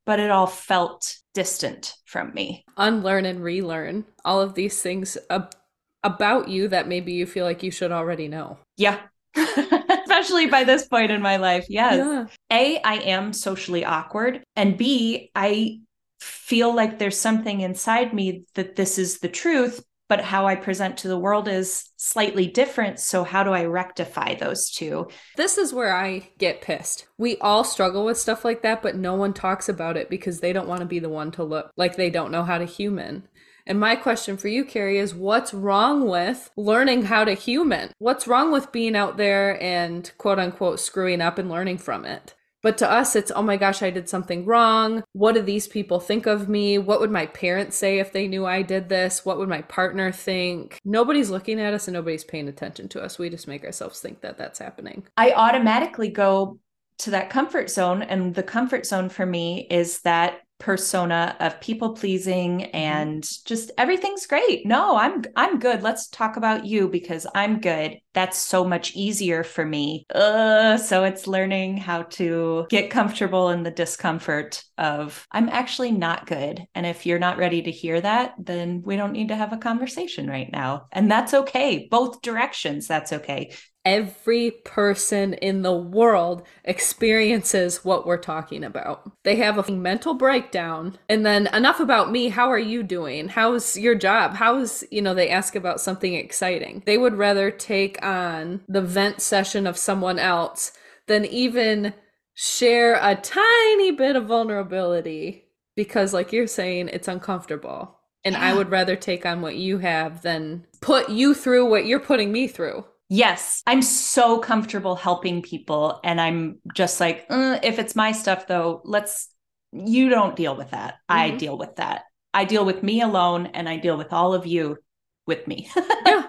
but 0.05 0.19
it 0.19 0.29
all 0.29 0.47
felt 0.47 1.15
distant 1.33 1.95
from 2.05 2.31
me. 2.33 2.63
Unlearn 2.77 3.25
and 3.25 3.41
relearn 3.41 4.05
all 4.23 4.39
of 4.39 4.53
these 4.53 4.81
things 4.81 5.17
ab- 5.31 5.55
about 6.03 6.47
you 6.47 6.67
that 6.67 6.87
maybe 6.87 7.13
you 7.13 7.25
feel 7.25 7.45
like 7.45 7.63
you 7.63 7.71
should 7.71 7.91
already 7.91 8.27
know. 8.27 8.59
Yeah. 8.77 8.99
especially 10.23 10.47
by 10.47 10.63
this 10.63 10.87
point 10.87 11.11
in 11.11 11.21
my 11.21 11.37
life. 11.37 11.65
Yes. 11.69 11.97
Yeah. 11.97 12.25
A, 12.51 12.81
I 12.81 12.95
am 12.95 13.33
socially 13.33 13.85
awkward. 13.85 14.43
And 14.55 14.77
B, 14.77 15.31
I 15.35 15.81
feel 16.19 16.73
like 16.73 16.99
there's 16.99 17.19
something 17.19 17.61
inside 17.61 18.13
me 18.13 18.45
that 18.55 18.75
this 18.75 18.97
is 18.97 19.19
the 19.19 19.27
truth, 19.27 19.83
but 20.07 20.21
how 20.21 20.47
I 20.47 20.55
present 20.55 20.97
to 20.97 21.07
the 21.07 21.17
world 21.17 21.47
is 21.47 21.89
slightly 21.97 22.47
different. 22.47 22.99
So, 22.99 23.23
how 23.23 23.43
do 23.43 23.51
I 23.51 23.65
rectify 23.65 24.35
those 24.35 24.69
two? 24.69 25.09
This 25.35 25.57
is 25.57 25.73
where 25.73 25.93
I 25.93 26.29
get 26.37 26.61
pissed. 26.61 27.07
We 27.17 27.37
all 27.37 27.63
struggle 27.63 28.05
with 28.05 28.17
stuff 28.17 28.45
like 28.45 28.61
that, 28.61 28.81
but 28.81 28.95
no 28.95 29.15
one 29.15 29.33
talks 29.33 29.67
about 29.67 29.97
it 29.97 30.09
because 30.09 30.39
they 30.39 30.53
don't 30.53 30.67
want 30.67 30.81
to 30.81 30.85
be 30.85 30.99
the 30.99 31.09
one 31.09 31.31
to 31.31 31.43
look 31.43 31.71
like 31.75 31.95
they 31.95 32.09
don't 32.09 32.31
know 32.31 32.43
how 32.43 32.57
to 32.57 32.65
human. 32.65 33.27
And 33.65 33.79
my 33.79 33.95
question 33.95 34.37
for 34.37 34.47
you, 34.49 34.65
Carrie, 34.65 34.99
is 34.99 35.15
what's 35.15 35.53
wrong 35.53 36.07
with 36.07 36.51
learning 36.57 37.03
how 37.03 37.23
to 37.23 37.33
human? 37.33 37.91
What's 37.97 38.27
wrong 38.27 38.51
with 38.51 38.71
being 38.71 38.95
out 38.95 39.17
there 39.17 39.61
and 39.61 40.11
quote 40.17 40.39
unquote 40.39 40.79
screwing 40.79 41.21
up 41.21 41.37
and 41.37 41.49
learning 41.49 41.77
from 41.77 42.05
it? 42.05 42.35
But 42.63 42.77
to 42.77 42.89
us, 42.89 43.17
it's, 43.17 43.31
oh 43.35 43.41
my 43.43 43.57
gosh, 43.57 43.83
I 43.83 43.89
did 43.89 44.07
something 44.07 44.45
wrong. 44.45 45.03
What 45.11 45.35
do 45.35 45.41
these 45.41 45.67
people 45.67 45.99
think 45.99 46.25
of 46.25 46.47
me? 46.47 46.77
What 46.77 47.01
would 47.01 47.11
my 47.11 47.25
parents 47.25 47.75
say 47.75 47.99
if 47.99 48.13
they 48.13 48.25
knew 48.25 48.45
I 48.45 48.61
did 48.61 48.87
this? 48.87 49.25
What 49.25 49.37
would 49.37 49.49
my 49.49 49.63
partner 49.63 50.13
think? 50.13 50.79
Nobody's 50.85 51.29
looking 51.29 51.59
at 51.59 51.73
us 51.73 51.89
and 51.89 51.93
nobody's 51.93 52.23
paying 52.23 52.47
attention 52.47 52.87
to 52.89 53.01
us. 53.01 53.19
We 53.19 53.29
just 53.29 53.49
make 53.49 53.65
ourselves 53.65 53.99
think 53.99 54.21
that 54.21 54.37
that's 54.37 54.59
happening. 54.59 55.05
I 55.17 55.33
automatically 55.33 56.07
go 56.07 56.57
to 57.03 57.11
that 57.11 57.29
comfort 57.29 57.69
zone. 57.69 58.01
And 58.01 58.33
the 58.33 58.43
comfort 58.43 58.85
zone 58.85 59.09
for 59.09 59.25
me 59.25 59.67
is 59.69 60.01
that 60.01 60.41
persona 60.63 61.35
of 61.41 61.59
people 61.59 61.93
pleasing 61.93 62.59
mm-hmm. 62.59 62.75
and 62.75 63.27
just 63.45 63.69
everything's 63.77 64.25
great. 64.25 64.65
No, 64.65 64.95
I'm 64.95 65.21
I'm 65.35 65.59
good. 65.59 65.83
Let's 65.83 66.07
talk 66.07 66.37
about 66.37 66.65
you 66.65 66.87
because 66.87 67.27
I'm 67.35 67.59
good. 67.59 67.97
That's 68.13 68.37
so 68.37 68.63
much 68.63 68.95
easier 68.95 69.43
for 69.43 69.65
me. 69.65 70.05
Uh, 70.13 70.77
so 70.77 71.03
it's 71.03 71.27
learning 71.27 71.77
how 71.77 72.03
to 72.03 72.65
get 72.69 72.91
comfortable 72.91 73.49
in 73.49 73.63
the 73.63 73.71
discomfort 73.71 74.63
of 74.77 75.27
I'm 75.31 75.49
actually 75.49 75.91
not 75.91 76.27
good. 76.27 76.65
And 76.73 76.85
if 76.85 77.05
you're 77.05 77.19
not 77.19 77.37
ready 77.37 77.63
to 77.63 77.71
hear 77.71 77.99
that, 77.99 78.35
then 78.39 78.83
we 78.85 78.95
don't 78.95 79.13
need 79.13 79.27
to 79.29 79.35
have 79.35 79.51
a 79.51 79.57
conversation 79.57 80.29
right 80.29 80.51
now. 80.51 80.85
And 80.93 81.11
that's 81.11 81.33
okay. 81.33 81.89
Both 81.91 82.21
directions, 82.21 82.87
that's 82.87 83.11
okay 83.11 83.51
every 83.85 84.51
person 84.51 85.33
in 85.33 85.61
the 85.61 85.73
world 85.73 86.43
experiences 86.63 87.83
what 87.83 88.05
we're 88.05 88.17
talking 88.17 88.63
about. 88.63 89.11
They 89.23 89.35
have 89.37 89.57
a 89.57 89.71
mental 89.71 90.13
breakdown. 90.13 90.97
And 91.09 91.25
then 91.25 91.47
enough 91.47 91.79
about 91.79 92.11
me. 92.11 92.29
How 92.29 92.49
are 92.49 92.59
you 92.59 92.83
doing? 92.83 93.27
How's 93.27 93.77
your 93.77 93.95
job? 93.95 94.35
How's, 94.35 94.83
you 94.89 95.01
know, 95.01 95.13
they 95.13 95.29
ask 95.29 95.55
about 95.55 95.81
something 95.81 96.13
exciting. 96.13 96.83
They 96.85 96.97
would 96.97 97.15
rather 97.15 97.51
take 97.51 98.03
on 98.03 98.61
the 98.67 98.81
vent 98.81 99.21
session 99.21 99.67
of 99.67 99.77
someone 99.77 100.19
else 100.19 100.71
than 101.07 101.25
even 101.25 101.93
share 102.35 102.95
a 103.01 103.15
tiny 103.15 103.91
bit 103.91 104.15
of 104.15 104.25
vulnerability 104.25 105.43
because 105.75 106.13
like 106.13 106.31
you're 106.31 106.47
saying 106.47 106.89
it's 106.89 107.07
uncomfortable. 107.07 107.99
And 108.25 108.35
yeah. 108.35 108.51
I 108.51 108.53
would 108.53 108.71
rather 108.71 108.95
take 108.95 109.25
on 109.25 109.41
what 109.41 109.57
you 109.57 109.79
have 109.79 110.21
than 110.21 110.65
put 110.79 111.09
you 111.09 111.33
through 111.33 111.65
what 111.65 111.85
you're 111.85 111.99
putting 111.99 112.31
me 112.31 112.47
through. 112.47 112.85
Yes, 113.13 113.61
I'm 113.67 113.83
so 113.83 114.39
comfortable 114.39 114.95
helping 114.95 115.43
people. 115.43 115.99
And 116.03 116.19
I'm 116.19 116.57
just 116.73 116.99
like, 116.99 117.27
uh, 117.29 117.59
if 117.61 117.77
it's 117.77 117.95
my 117.95 118.11
stuff, 118.11 118.47
though, 118.47 118.81
let's, 118.85 119.29
you 119.71 120.09
don't 120.09 120.35
deal 120.35 120.55
with 120.55 120.71
that. 120.71 120.95
Mm-hmm. 120.95 121.19
I 121.19 121.29
deal 121.29 121.55
with 121.55 121.75
that. 121.75 122.05
I 122.33 122.45
deal 122.45 122.65
with 122.65 122.81
me 122.81 123.01
alone 123.01 123.51
and 123.53 123.69
I 123.69 123.77
deal 123.77 123.99
with 123.99 124.11
all 124.11 124.33
of 124.33 124.47
you 124.47 124.79
with 125.27 125.47
me. 125.47 125.69
yeah, 126.07 126.25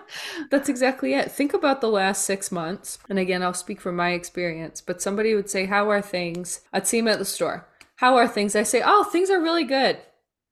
that's 0.50 0.68
exactly 0.68 1.14
it. 1.14 1.32
Think 1.32 1.54
about 1.54 1.80
the 1.80 1.88
last 1.88 2.26
six 2.26 2.52
months. 2.52 2.98
And 3.08 3.18
again, 3.18 3.42
I'll 3.42 3.54
speak 3.54 3.80
from 3.80 3.96
my 3.96 4.10
experience, 4.10 4.82
but 4.82 5.00
somebody 5.00 5.34
would 5.34 5.48
say, 5.48 5.64
How 5.64 5.88
are 5.88 6.02
things? 6.02 6.60
I'd 6.70 6.86
see 6.86 7.00
them 7.00 7.08
at 7.08 7.18
the 7.18 7.24
store. 7.24 7.66
How 7.96 8.16
are 8.16 8.28
things? 8.28 8.54
I 8.54 8.62
say, 8.62 8.82
Oh, 8.84 9.04
things 9.04 9.30
are 9.30 9.40
really 9.40 9.64
good 9.64 10.00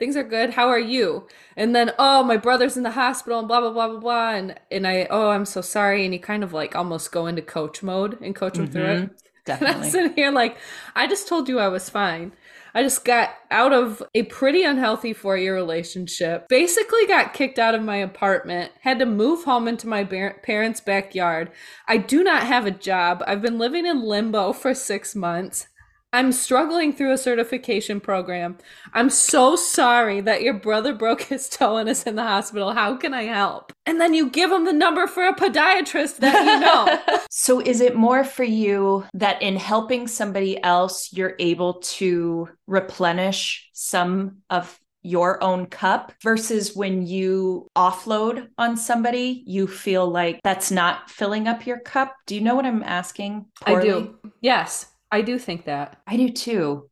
things 0.03 0.17
are 0.17 0.25
good. 0.25 0.51
How 0.51 0.67
are 0.67 0.81
you? 0.81 1.29
And 1.57 1.77
then, 1.77 1.93
oh, 1.97 2.25
my 2.25 2.37
brother's 2.37 2.77
in 2.77 2.83
the 2.83 2.91
hospital 2.91 3.39
and 3.39 3.47
blah 3.47 3.61
blah 3.61 3.71
blah 3.71 3.87
blah 3.87 4.01
blah. 4.01 4.31
And 4.31 4.59
and 4.69 4.85
I, 4.85 5.07
oh, 5.11 5.31
I'm 5.31 5.45
so 5.45 5.61
sorry. 5.61 6.05
And 6.05 6.13
you 6.13 6.19
kind 6.19 6.43
of 6.43 6.53
like 6.53 6.75
almost 6.75 7.13
go 7.13 7.29
into 7.29 7.41
coach 7.41 7.85
mode 7.85 8.21
and 8.21 8.35
coach 8.35 8.55
mm-hmm. 8.55 8.73
through 8.73 8.85
it. 8.85 9.01
Mm-hmm. 9.03 9.15
Definitely. 9.45 9.75
And 9.75 9.85
I'm 9.85 9.91
sitting 9.91 10.15
here 10.15 10.33
like, 10.33 10.57
I 10.97 11.07
just 11.07 11.29
told 11.29 11.49
you 11.49 11.61
I 11.61 11.69
was 11.69 11.89
fine. 11.89 12.33
I 12.75 12.83
just 12.83 13.05
got 13.05 13.31
out 13.51 13.73
of 13.73 14.03
a 14.15 14.25
pretty 14.25 14.65
unhealthy 14.65 15.13
four 15.13 15.37
year 15.37 15.55
relationship, 15.55 16.49
basically 16.49 17.07
got 17.07 17.35
kicked 17.35 17.59
out 17.61 17.75
of 17.75 17.83
my 17.83 17.97
apartment, 17.97 18.73
had 18.81 18.99
to 18.99 19.07
move 19.07 19.45
home 19.45 19.69
into 19.69 19.87
my 19.87 20.03
bar- 20.03 20.41
parents' 20.43 20.81
backyard. 20.81 21.53
I 21.87 21.99
do 21.99 22.25
not 22.25 22.45
have 22.45 22.67
a 22.67 22.73
job. 22.73 23.23
I've 23.27 23.43
been 23.43 23.59
living 23.59 23.87
in 23.87 24.03
limbo 24.03 24.53
for 24.53 24.75
six 24.75 25.15
months. 25.15 25.69
I'm 26.13 26.33
struggling 26.33 26.93
through 26.93 27.13
a 27.13 27.19
certification 27.19 28.01
program. 28.01 28.59
I'm 28.93 29.09
so 29.09 29.57
sorry 29.57 30.21
that 30.21 30.43
your 30.43 30.55
brother 30.55 30.95
broke 30.95 31.23
his 31.23 31.49
toe 31.49 31.79
and 31.79 31.89
is 31.89 32.03
in 32.05 32.17
the 32.17 32.23
hospital. 32.23 32.73
How 32.73 32.97
can 32.97 33.15
I 33.15 33.25
help? 33.25 33.73
And 33.87 34.01
then 34.01 34.13
you 34.13 34.29
give 34.29 34.53
him 34.53 34.65
the 34.65 34.73
number 34.73 35.07
for 35.07 35.27
a 35.27 35.35
podiatrist 35.35 36.19
that 36.19 36.45
you 36.45 36.61
know. 36.61 37.19
so, 37.31 37.61
is 37.61 37.81
it 37.81 37.97
more 37.97 38.25
for 38.25 38.45
you 38.45 39.05
that 39.15 39.41
in 39.41 39.57
helping 39.57 40.07
somebody 40.07 40.63
else, 40.63 41.13
you're 41.13 41.35
able 41.39 41.75
to 41.75 42.49
replenish 42.67 43.71
some 43.73 44.39
of 44.51 44.79
your 45.03 45.43
own 45.43 45.67
cup 45.67 46.13
versus 46.23 46.77
when 46.77 47.07
you 47.07 47.69
offload 47.77 48.49
on 48.59 48.77
somebody, 48.77 49.43
you 49.47 49.67
feel 49.67 50.09
like 50.09 50.41
that's 50.45 50.71
not 50.71 51.11
filling 51.11 51.49
up 51.49 51.67
your 51.67 51.81
cup? 51.81 52.15
Do 52.27 52.35
you 52.35 52.41
know 52.41 52.55
what 52.55 52.67
I'm 52.67 52.83
asking? 52.83 53.47
Poorly? 53.61 53.91
I 53.91 53.93
do. 53.93 54.19
Yes. 54.41 54.92
I 55.13 55.21
do 55.21 55.39
think 55.39 55.67
that. 55.67 56.01
I 56.07 56.17
do 56.17 56.31
too. 56.31 56.89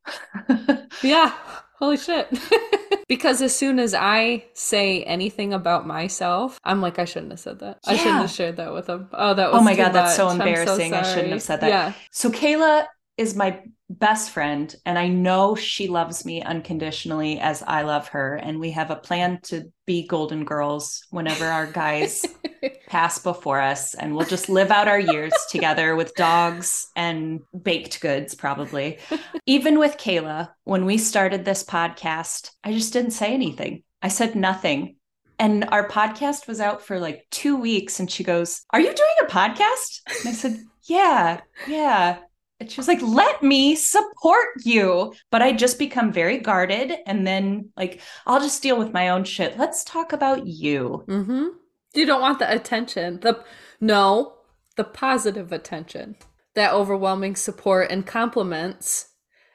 yeah. 1.03 1.35
Holy 1.79 1.97
shit. 1.97 2.29
because 3.09 3.41
as 3.41 3.57
soon 3.57 3.79
as 3.79 3.95
I 3.95 4.45
say 4.53 5.03
anything 5.05 5.55
about 5.55 5.87
myself, 5.87 6.61
I'm 6.63 6.83
like, 6.83 6.99
I 6.99 7.07
shouldn't 7.07 7.33
have 7.33 7.41
said 7.41 7.61
that. 7.61 7.79
Yeah. 7.87 7.93
I 7.93 7.97
shouldn't 7.97 8.21
have 8.21 8.31
shared 8.31 8.57
that 8.59 8.75
with 8.75 8.87
them. 8.87 9.09
Oh, 9.15 9.33
that 9.33 9.49
oh 9.49 9.53
was 9.53 9.61
Oh 9.63 9.65
my 9.65 9.75
God, 9.75 9.85
much. 9.85 9.93
that's 9.95 10.17
so 10.17 10.29
embarrassing. 10.29 10.93
So 10.93 10.99
I 10.99 11.03
shouldn't 11.03 11.33
have 11.33 11.43
said 11.43 11.63
that. 11.63 11.69
Yeah. 11.69 11.93
So 12.11 12.31
Kayla 12.31 12.87
is 13.21 13.37
my 13.37 13.63
best 13.91 14.31
friend 14.31 14.75
and 14.87 14.99
I 14.99 15.09
know 15.09 15.55
she 15.55 15.89
loves 15.89 16.25
me 16.25 16.41
unconditionally 16.41 17.39
as 17.39 17.63
I 17.63 17.83
love 17.83 18.09
her 18.09 18.37
and 18.37 18.59
we 18.59 18.71
have 18.71 18.91
a 18.91 18.97
plan 18.97 19.41
to 19.43 19.71
be 19.85 20.07
golden 20.07 20.47
girls 20.47 21.05
whenever 21.11 21.45
our 21.45 21.67
guys 21.67 22.25
pass 22.87 23.19
before 23.19 23.61
us 23.61 23.93
and 23.93 24.17
we'll 24.17 24.25
just 24.25 24.49
live 24.49 24.71
out 24.71 24.89
our 24.89 24.99
years 24.99 25.35
together 25.51 25.97
with 25.97 26.15
dogs 26.15 26.89
and 26.97 27.41
baked 27.63 28.01
goods 28.01 28.35
probably. 28.35 28.99
Even 29.45 29.79
with 29.79 29.99
Kayla, 29.99 30.49
when 30.65 30.87
we 30.87 30.97
started 30.97 31.45
this 31.45 31.63
podcast, 31.63 32.53
I 32.65 32.73
just 32.73 32.95
didn't 32.95 33.11
say 33.11 33.35
anything. 33.35 33.83
I 34.01 34.09
said 34.09 34.35
nothing. 34.35 34.97
And 35.39 35.67
our 35.69 35.87
podcast 35.87 36.49
was 36.49 36.59
out 36.59 36.87
for 36.87 36.99
like 36.99 37.27
2 37.33 37.59
weeks 37.59 38.01
and 38.01 38.11
she 38.11 38.25
goes, 38.25 38.63
"Are 38.71 38.81
you 38.81 38.95
doing 38.95 39.17
a 39.23 39.27
podcast?" 39.27 40.01
And 40.21 40.29
I 40.29 40.33
said, 40.33 40.59
"Yeah. 40.85 41.41
Yeah." 41.67 42.19
And 42.61 42.71
she 42.71 42.79
was 42.79 42.89
like, 42.89 43.01
let 43.01 43.43
me 43.43 43.75
support 43.75 44.49
you. 44.65 45.15
But 45.31 45.41
I 45.41 45.53
just 45.53 45.79
become 45.79 46.13
very 46.13 46.39
guarded. 46.39 46.93
And 47.07 47.27
then, 47.27 47.71
like, 47.77 48.03
I'll 48.27 48.41
just 48.41 48.63
deal 48.63 48.79
with 48.79 48.93
my 48.93 49.09
own 49.09 49.25
shit. 49.25 49.59
Let's 49.59 49.83
talk 49.83 50.13
about 50.13 50.47
you. 50.47 51.05
Mm-hmm. 51.09 51.47
You 51.95 52.07
don't 52.07 52.21
want 52.21 52.39
the 52.39 52.53
attention. 52.53 53.21
The 53.21 53.43
no, 53.81 54.35
the 54.77 54.85
positive 54.85 55.53
attention, 55.53 56.17
that 56.55 56.75
overwhelming 56.75 57.35
support 57.35 57.91
and 57.91 58.07
compliments. 58.07 59.07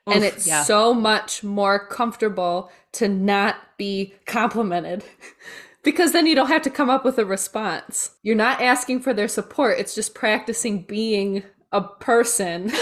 Oof, 0.09 0.15
and 0.15 0.23
it's 0.23 0.47
yeah. 0.47 0.63
so 0.63 0.93
much 0.93 1.43
more 1.43 1.87
comfortable 1.87 2.71
to 2.93 3.07
not 3.07 3.55
be 3.77 4.15
complimented. 4.25 5.03
because 5.83 6.11
then 6.11 6.25
you 6.25 6.35
don't 6.35 6.49
have 6.49 6.63
to 6.63 6.69
come 6.69 6.89
up 6.89 7.05
with 7.05 7.19
a 7.19 7.25
response. 7.25 8.11
You're 8.23 8.35
not 8.35 8.61
asking 8.61 9.01
for 9.01 9.13
their 9.13 9.27
support. 9.27 9.79
It's 9.79 9.95
just 9.95 10.15
practicing 10.15 10.83
being 10.83 11.43
a 11.75 11.81
person. 11.81 12.71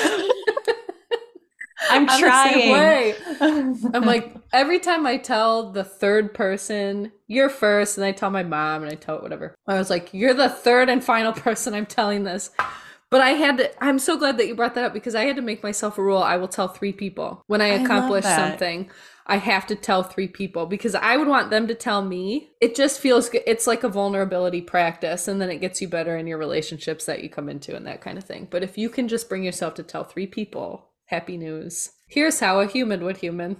I'm 1.89 2.07
trying. 2.07 3.15
I'm 3.41 4.03
like 4.03 4.35
every 4.53 4.79
time 4.79 5.05
I 5.05 5.17
tell 5.17 5.71
the 5.71 5.83
third 5.83 6.33
person 6.33 7.11
you're 7.27 7.49
first, 7.49 7.97
and 7.97 8.05
I 8.05 8.11
tell 8.11 8.29
my 8.29 8.43
mom 8.43 8.83
and 8.83 8.91
I 8.91 8.95
tell 8.95 9.17
it 9.17 9.23
whatever. 9.23 9.55
I 9.67 9.77
was 9.77 9.89
like, 9.89 10.13
you're 10.13 10.33
the 10.33 10.49
third 10.49 10.89
and 10.89 11.03
final 11.03 11.33
person 11.33 11.73
I'm 11.73 11.85
telling 11.85 12.23
this. 12.23 12.51
But 13.09 13.21
I 13.21 13.31
had 13.31 13.57
to, 13.57 13.83
I'm 13.83 13.99
so 13.99 14.17
glad 14.17 14.37
that 14.37 14.47
you 14.47 14.55
brought 14.55 14.73
that 14.73 14.85
up 14.85 14.93
because 14.93 15.13
I 15.13 15.25
had 15.25 15.35
to 15.35 15.43
make 15.43 15.61
myself 15.61 15.99
a 15.99 16.03
rule. 16.03 16.23
I 16.23 16.37
will 16.37 16.47
tell 16.47 16.67
three 16.67 16.93
people 16.93 17.43
when 17.45 17.61
I 17.61 17.67
accomplish 17.67 18.25
I 18.25 18.35
something. 18.35 18.89
I 19.25 19.37
have 19.37 19.65
to 19.67 19.75
tell 19.75 20.03
three 20.03 20.27
people 20.27 20.65
because 20.65 20.95
I 20.95 21.17
would 21.17 21.27
want 21.27 21.49
them 21.49 21.67
to 21.67 21.75
tell 21.75 22.01
me. 22.01 22.51
It 22.59 22.75
just 22.75 22.99
feels 22.99 23.29
good. 23.29 23.43
It's 23.47 23.67
like 23.67 23.83
a 23.83 23.89
vulnerability 23.89 24.61
practice, 24.61 25.27
and 25.27 25.41
then 25.41 25.49
it 25.49 25.61
gets 25.61 25.81
you 25.81 25.87
better 25.87 26.17
in 26.17 26.27
your 26.27 26.37
relationships 26.37 27.05
that 27.05 27.23
you 27.23 27.29
come 27.29 27.49
into 27.49 27.75
and 27.75 27.87
that 27.87 28.01
kind 28.01 28.17
of 28.17 28.23
thing. 28.23 28.47
But 28.49 28.63
if 28.63 28.77
you 28.77 28.89
can 28.89 29.07
just 29.07 29.29
bring 29.29 29.43
yourself 29.43 29.75
to 29.75 29.83
tell 29.83 30.03
three 30.03 30.27
people, 30.27 30.89
happy 31.05 31.37
news. 31.37 31.91
Here's 32.07 32.39
how 32.39 32.59
a 32.59 32.67
human 32.67 33.03
would 33.03 33.17
human. 33.17 33.57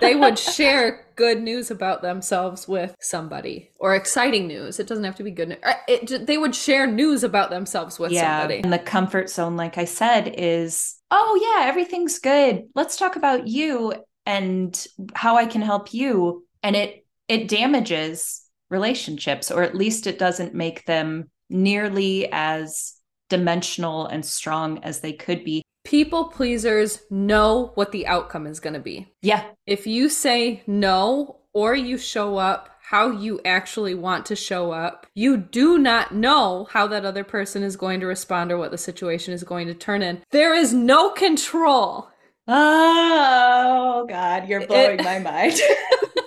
they 0.00 0.14
would 0.14 0.38
share 0.38 1.06
good 1.16 1.42
news 1.42 1.70
about 1.70 2.00
themselves 2.00 2.68
with 2.68 2.94
somebody 3.00 3.70
or 3.78 3.94
exciting 3.94 4.46
news. 4.46 4.78
It 4.78 4.86
doesn't 4.86 5.04
have 5.04 5.16
to 5.16 5.24
be 5.24 5.32
good. 5.32 5.58
Uh, 5.62 5.74
it, 5.88 6.26
they 6.26 6.38
would 6.38 6.54
share 6.54 6.86
news 6.86 7.24
about 7.24 7.50
themselves 7.50 7.98
with 7.98 8.12
yeah, 8.12 8.38
somebody. 8.38 8.60
And 8.62 8.72
the 8.72 8.78
comfort 8.78 9.28
zone, 9.28 9.56
like 9.56 9.76
I 9.76 9.84
said, 9.84 10.34
is 10.38 10.96
oh, 11.10 11.56
yeah, 11.58 11.66
everything's 11.66 12.18
good. 12.18 12.68
Let's 12.74 12.96
talk 12.96 13.16
about 13.16 13.48
you 13.48 13.94
and 14.28 14.86
how 15.14 15.36
I 15.36 15.46
can 15.46 15.62
help 15.62 15.94
you. 15.94 16.44
And 16.62 16.76
it, 16.76 17.06
it 17.28 17.48
damages 17.48 18.42
relationships, 18.68 19.50
or 19.50 19.62
at 19.62 19.74
least 19.74 20.06
it 20.06 20.18
doesn't 20.18 20.54
make 20.54 20.84
them 20.84 21.30
nearly 21.48 22.28
as 22.30 22.94
dimensional 23.30 24.06
and 24.06 24.24
strong 24.24 24.84
as 24.84 25.00
they 25.00 25.14
could 25.14 25.44
be 25.44 25.62
people 25.84 26.26
pleasers 26.26 27.00
know 27.08 27.72
what 27.74 27.92
the 27.92 28.06
outcome 28.06 28.46
is 28.46 28.60
going 28.60 28.74
to 28.74 28.80
be. 28.80 29.10
Yeah. 29.22 29.44
If 29.66 29.86
you 29.86 30.10
say 30.10 30.62
no 30.66 31.38
or 31.54 31.74
you 31.74 31.96
show 31.96 32.36
up 32.36 32.68
how 32.82 33.10
you 33.10 33.40
actually 33.46 33.94
want 33.94 34.26
to 34.26 34.36
show 34.36 34.70
up, 34.70 35.06
you 35.14 35.38
do 35.38 35.78
not 35.78 36.14
know 36.14 36.66
how 36.70 36.86
that 36.88 37.06
other 37.06 37.24
person 37.24 37.62
is 37.62 37.76
going 37.76 38.00
to 38.00 38.06
respond 38.06 38.52
or 38.52 38.58
what 38.58 38.70
the 38.70 38.76
situation 38.76 39.32
is 39.32 39.44
going 39.44 39.66
to 39.66 39.74
turn 39.74 40.02
in. 40.02 40.22
There 40.30 40.54
is 40.54 40.74
no 40.74 41.08
control. 41.08 42.10
Oh, 42.48 44.06
God, 44.08 44.48
you're 44.48 44.66
blowing 44.66 45.00
it, 45.00 45.04
my 45.04 45.18
mind. 45.18 45.60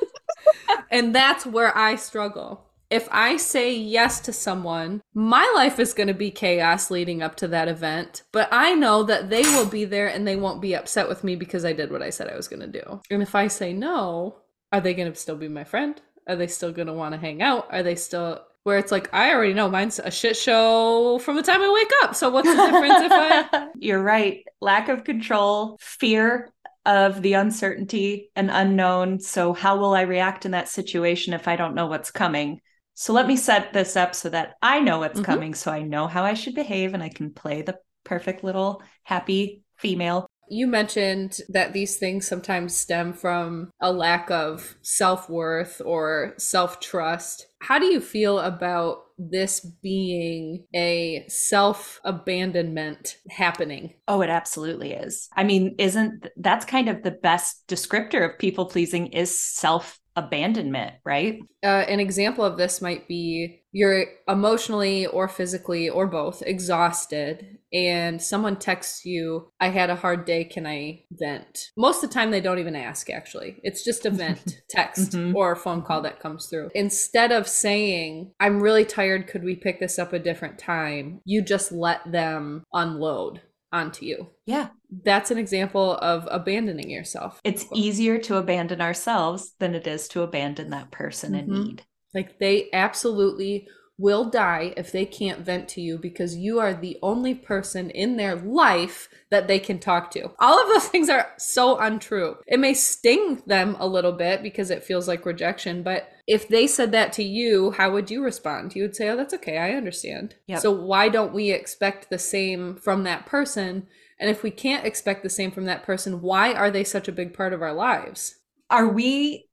and 0.92 1.14
that's 1.16 1.46
where 1.46 1.76
I 1.76 1.96
struggle 1.96 2.72
if 2.92 3.08
I 3.10 3.38
say 3.38 3.74
yes 3.74 4.20
to 4.22 4.34
someone, 4.34 5.02
my 5.14 5.50
life 5.56 5.80
is 5.80 5.94
going 5.94 6.08
to 6.08 6.14
be 6.14 6.30
chaos 6.30 6.92
leading 6.92 7.24
up 7.24 7.36
to 7.38 7.48
that 7.48 7.70
event, 7.70 8.24
but 8.34 8.50
I 8.52 8.76
know 8.76 9.02
that 9.04 9.30
they 9.30 9.44
will 9.44 9.66
be 9.66 9.86
there 9.86 10.08
and 10.08 10.28
they 10.28 10.36
won't 10.36 10.62
be 10.62 10.76
upset 10.76 11.08
with 11.08 11.24
me 11.24 11.38
because 11.38 11.64
I 11.64 11.72
did 11.72 11.90
what 11.90 12.04
I 12.04 12.10
said 12.10 12.28
I 12.28 12.36
was 12.36 12.50
going 12.50 12.60
to 12.60 12.82
do. 12.82 13.02
And 13.10 13.24
if 13.24 13.34
I 13.34 13.48
say 13.48 13.72
no, 13.72 14.36
are 14.74 14.82
they 14.82 14.94
going 14.94 15.12
to 15.12 15.18
still 15.18 15.38
be 15.38 15.48
my 15.48 15.64
friend? 15.64 16.00
Are 16.28 16.36
they 16.36 16.48
still 16.48 16.74
going 16.74 16.88
to 16.88 16.94
want 16.94 17.14
to 17.14 17.20
hang 17.20 17.42
out? 17.42 17.68
Are 17.72 17.82
they 17.82 17.96
still 17.96 18.42
where 18.64 18.78
it's 18.78 18.92
like 18.92 19.14
I 19.14 19.34
already 19.34 19.54
know 19.54 19.70
mine's 19.70 20.00
a 20.00 20.12
shit 20.12 20.38
show 20.38 21.20
from 21.20 21.36
the 21.36 21.44
time 21.44 21.62
I 21.62 21.72
wake 21.72 21.92
up. 22.04 22.16
So 22.16 22.30
what's 22.30 22.48
the 22.48 22.56
difference 22.56 23.02
if 23.02 23.12
I 23.12 23.68
You're 23.80 24.04
right. 24.04 24.46
Lack 24.60 24.90
of 24.90 25.04
control, 25.04 25.78
fear 25.82 26.52
of 26.86 27.22
the 27.22 27.34
uncertainty 27.34 28.30
and 28.36 28.50
unknown. 28.52 29.20
So 29.20 29.54
how 29.54 29.78
will 29.78 29.94
I 29.94 30.02
react 30.02 30.46
in 30.46 30.52
that 30.52 30.70
situation 30.70 31.34
if 31.34 31.48
I 31.48 31.56
don't 31.56 31.76
know 31.76 31.88
what's 31.88 32.12
coming? 32.12 32.62
So 32.94 33.14
let 33.14 33.28
me 33.28 33.36
set 33.36 33.74
this 33.74 33.96
up 33.96 34.14
so 34.14 34.30
that 34.30 34.56
I 34.62 34.80
know 34.80 35.00
what's 35.00 35.20
mm-hmm. 35.20 35.32
coming, 35.32 35.54
so 35.56 35.72
I 35.72 35.82
know 35.82 36.08
how 36.08 36.24
I 36.24 36.34
should 36.34 36.56
behave 36.56 36.94
and 36.94 37.02
I 37.02 37.10
can 37.10 37.32
play 37.32 37.62
the 37.62 37.78
perfect 38.04 38.44
little 38.44 38.82
happy 39.04 39.64
female. 39.78 40.28
You 40.50 40.68
mentioned 40.68 41.40
that 41.50 41.72
these 41.72 41.98
things 41.98 42.28
sometimes 42.28 42.76
stem 42.76 43.14
from 43.14 43.72
a 43.80 43.92
lack 43.92 44.30
of 44.30 44.76
self 44.82 45.30
worth 45.30 45.82
or 45.84 46.34
self 46.38 46.80
trust. 46.80 47.48
How 47.62 47.78
do 47.78 47.86
you 47.86 48.02
feel 48.02 48.40
about 48.40 49.04
this 49.20 49.60
being 49.60 50.66
a 50.76 51.26
self 51.28 52.02
abandonment 52.04 53.18
happening? 53.30 53.94
Oh, 54.08 54.22
it 54.22 54.32
absolutely 54.32 54.94
is. 54.94 55.30
I 55.36 55.44
mean, 55.44 55.76
isn't 55.78 56.28
that's 56.38 56.66
kind 56.66 56.90
of 56.90 57.04
the 57.04 57.12
best 57.12 57.68
descriptor 57.68 58.28
of 58.28 58.40
people 58.40 58.66
pleasing 58.66 59.08
is 59.08 59.40
self 59.40 60.00
abandonment, 60.16 60.96
right? 61.06 61.40
Uh, 61.64 61.86
an 61.88 62.00
example 62.00 62.44
of 62.44 62.58
this 62.58 62.82
might 62.82 63.08
be 63.08 63.62
you're 63.72 64.06
emotionally 64.28 65.06
or 65.06 65.28
physically 65.28 65.90
or 65.90 66.06
both 66.08 66.44
exhausted, 66.46 67.58
and 67.72 68.22
someone 68.22 68.58
texts 68.58 69.06
you, 69.06 69.50
I 69.62 69.70
had 69.70 69.90
a 69.90 69.96
hard 69.96 70.26
day, 70.26 70.44
can 70.44 70.68
I 70.68 71.04
vent? 71.12 71.72
Most 71.78 72.04
of 72.04 72.10
the 72.10 72.14
time, 72.14 72.32
they 72.32 72.42
don't 72.42 72.60
even 72.60 72.76
ask, 72.76 73.10
actually. 73.10 73.60
It's 73.64 73.84
just 73.84 74.06
a 74.06 74.10
vent 74.12 74.62
text 74.70 75.12
mm-hmm. 75.12 75.36
or 75.36 75.54
a 75.54 75.56
phone 75.56 75.82
call 75.84 76.02
that 76.02 76.20
comes 76.20 76.48
through. 76.48 76.70
Instead 76.76 77.32
of 77.32 77.48
saying, 77.48 78.34
I'm 78.40 78.62
really 78.62 78.84
tired, 78.84 79.28
could 79.28 79.44
we 79.44 79.56
pick 79.56 79.80
this 79.80 79.98
up 79.98 80.12
a 80.12 80.20
different 80.20 80.60
time? 80.60 81.22
You 81.24 81.42
just 81.42 81.72
let 81.72 82.12
them 82.12 82.66
unload 82.74 83.42
onto 83.72 84.06
you. 84.06 84.30
Yeah. 84.46 84.70
That's 85.04 85.32
an 85.32 85.38
example 85.38 85.96
of 85.98 86.28
abandoning 86.30 86.90
yourself. 86.90 87.40
It's 87.44 87.66
easier 87.74 88.18
to 88.20 88.38
abandon 88.38 88.82
ourselves 88.82 89.54
than 89.60 89.76
it 89.76 89.88
is 89.88 90.08
to 90.10 90.24
abandon 90.24 90.72
that 90.72 90.92
person 90.92 91.34
mm-hmm. 91.34 91.54
in 91.54 91.64
need. 91.64 91.84
Like 92.14 92.40
they 92.40 92.70
absolutely 92.74 93.68
will 94.02 94.26
die 94.26 94.74
if 94.76 94.92
they 94.92 95.06
can't 95.06 95.42
vent 95.42 95.70
to 95.70 95.80
you 95.80 95.98
because 95.98 96.36
you 96.36 96.60
are 96.60 96.74
the 96.74 96.98
only 97.04 97.36
person 97.36 97.92
in 97.92 98.18
their 98.18 98.36
life 98.36 99.08
that 99.30 99.48
they 99.48 99.60
can 99.60 99.78
talk 99.80 100.10
to. 100.12 100.32
All 100.40 100.60
of 100.60 100.68
those 100.70 100.88
things 100.90 101.10
are 101.10 101.32
so 101.38 101.78
untrue. 101.78 102.38
It 102.48 102.60
may 102.60 102.74
sting 102.74 103.44
them 103.46 103.78
a 103.80 103.88
little 103.88 104.12
bit 104.12 104.42
because 104.42 104.72
it 104.72 104.84
feels 104.84 105.08
like 105.08 105.26
rejection, 105.26 105.84
but 105.84 106.10
if 106.28 106.48
they 106.48 106.66
said 106.66 106.92
that 106.94 107.14
to 107.14 107.24
you, 107.24 107.72
how 107.72 107.92
would 107.92 108.10
you 108.10 108.24
respond? 108.24 108.76
You 108.76 108.84
would 108.84 108.96
say, 108.96 109.10
"Oh, 109.10 109.18
that's 109.18 109.34
okay. 109.36 109.58
I 109.58 109.72
understand." 109.72 110.36
Yep. 110.48 110.60
So 110.60 110.72
why 110.72 111.10
don't 111.10 111.34
we 111.34 111.52
expect 111.52 112.10
the 112.10 112.20
same 112.20 112.78
from 112.78 113.04
that 113.04 113.26
person? 113.26 113.88
And 114.20 114.30
if 114.30 114.44
we 114.44 114.52
can't 114.52 114.86
expect 114.86 115.24
the 115.24 115.30
same 115.30 115.52
from 115.52 115.66
that 115.66 115.84
person, 115.84 116.22
why 116.22 116.54
are 116.54 116.72
they 116.72 116.84
such 116.84 117.08
a 117.08 117.12
big 117.14 117.34
part 117.34 117.54
of 117.54 117.62
our 117.62 117.74
lives? 117.74 118.36
Are 118.70 118.88
we 118.88 119.50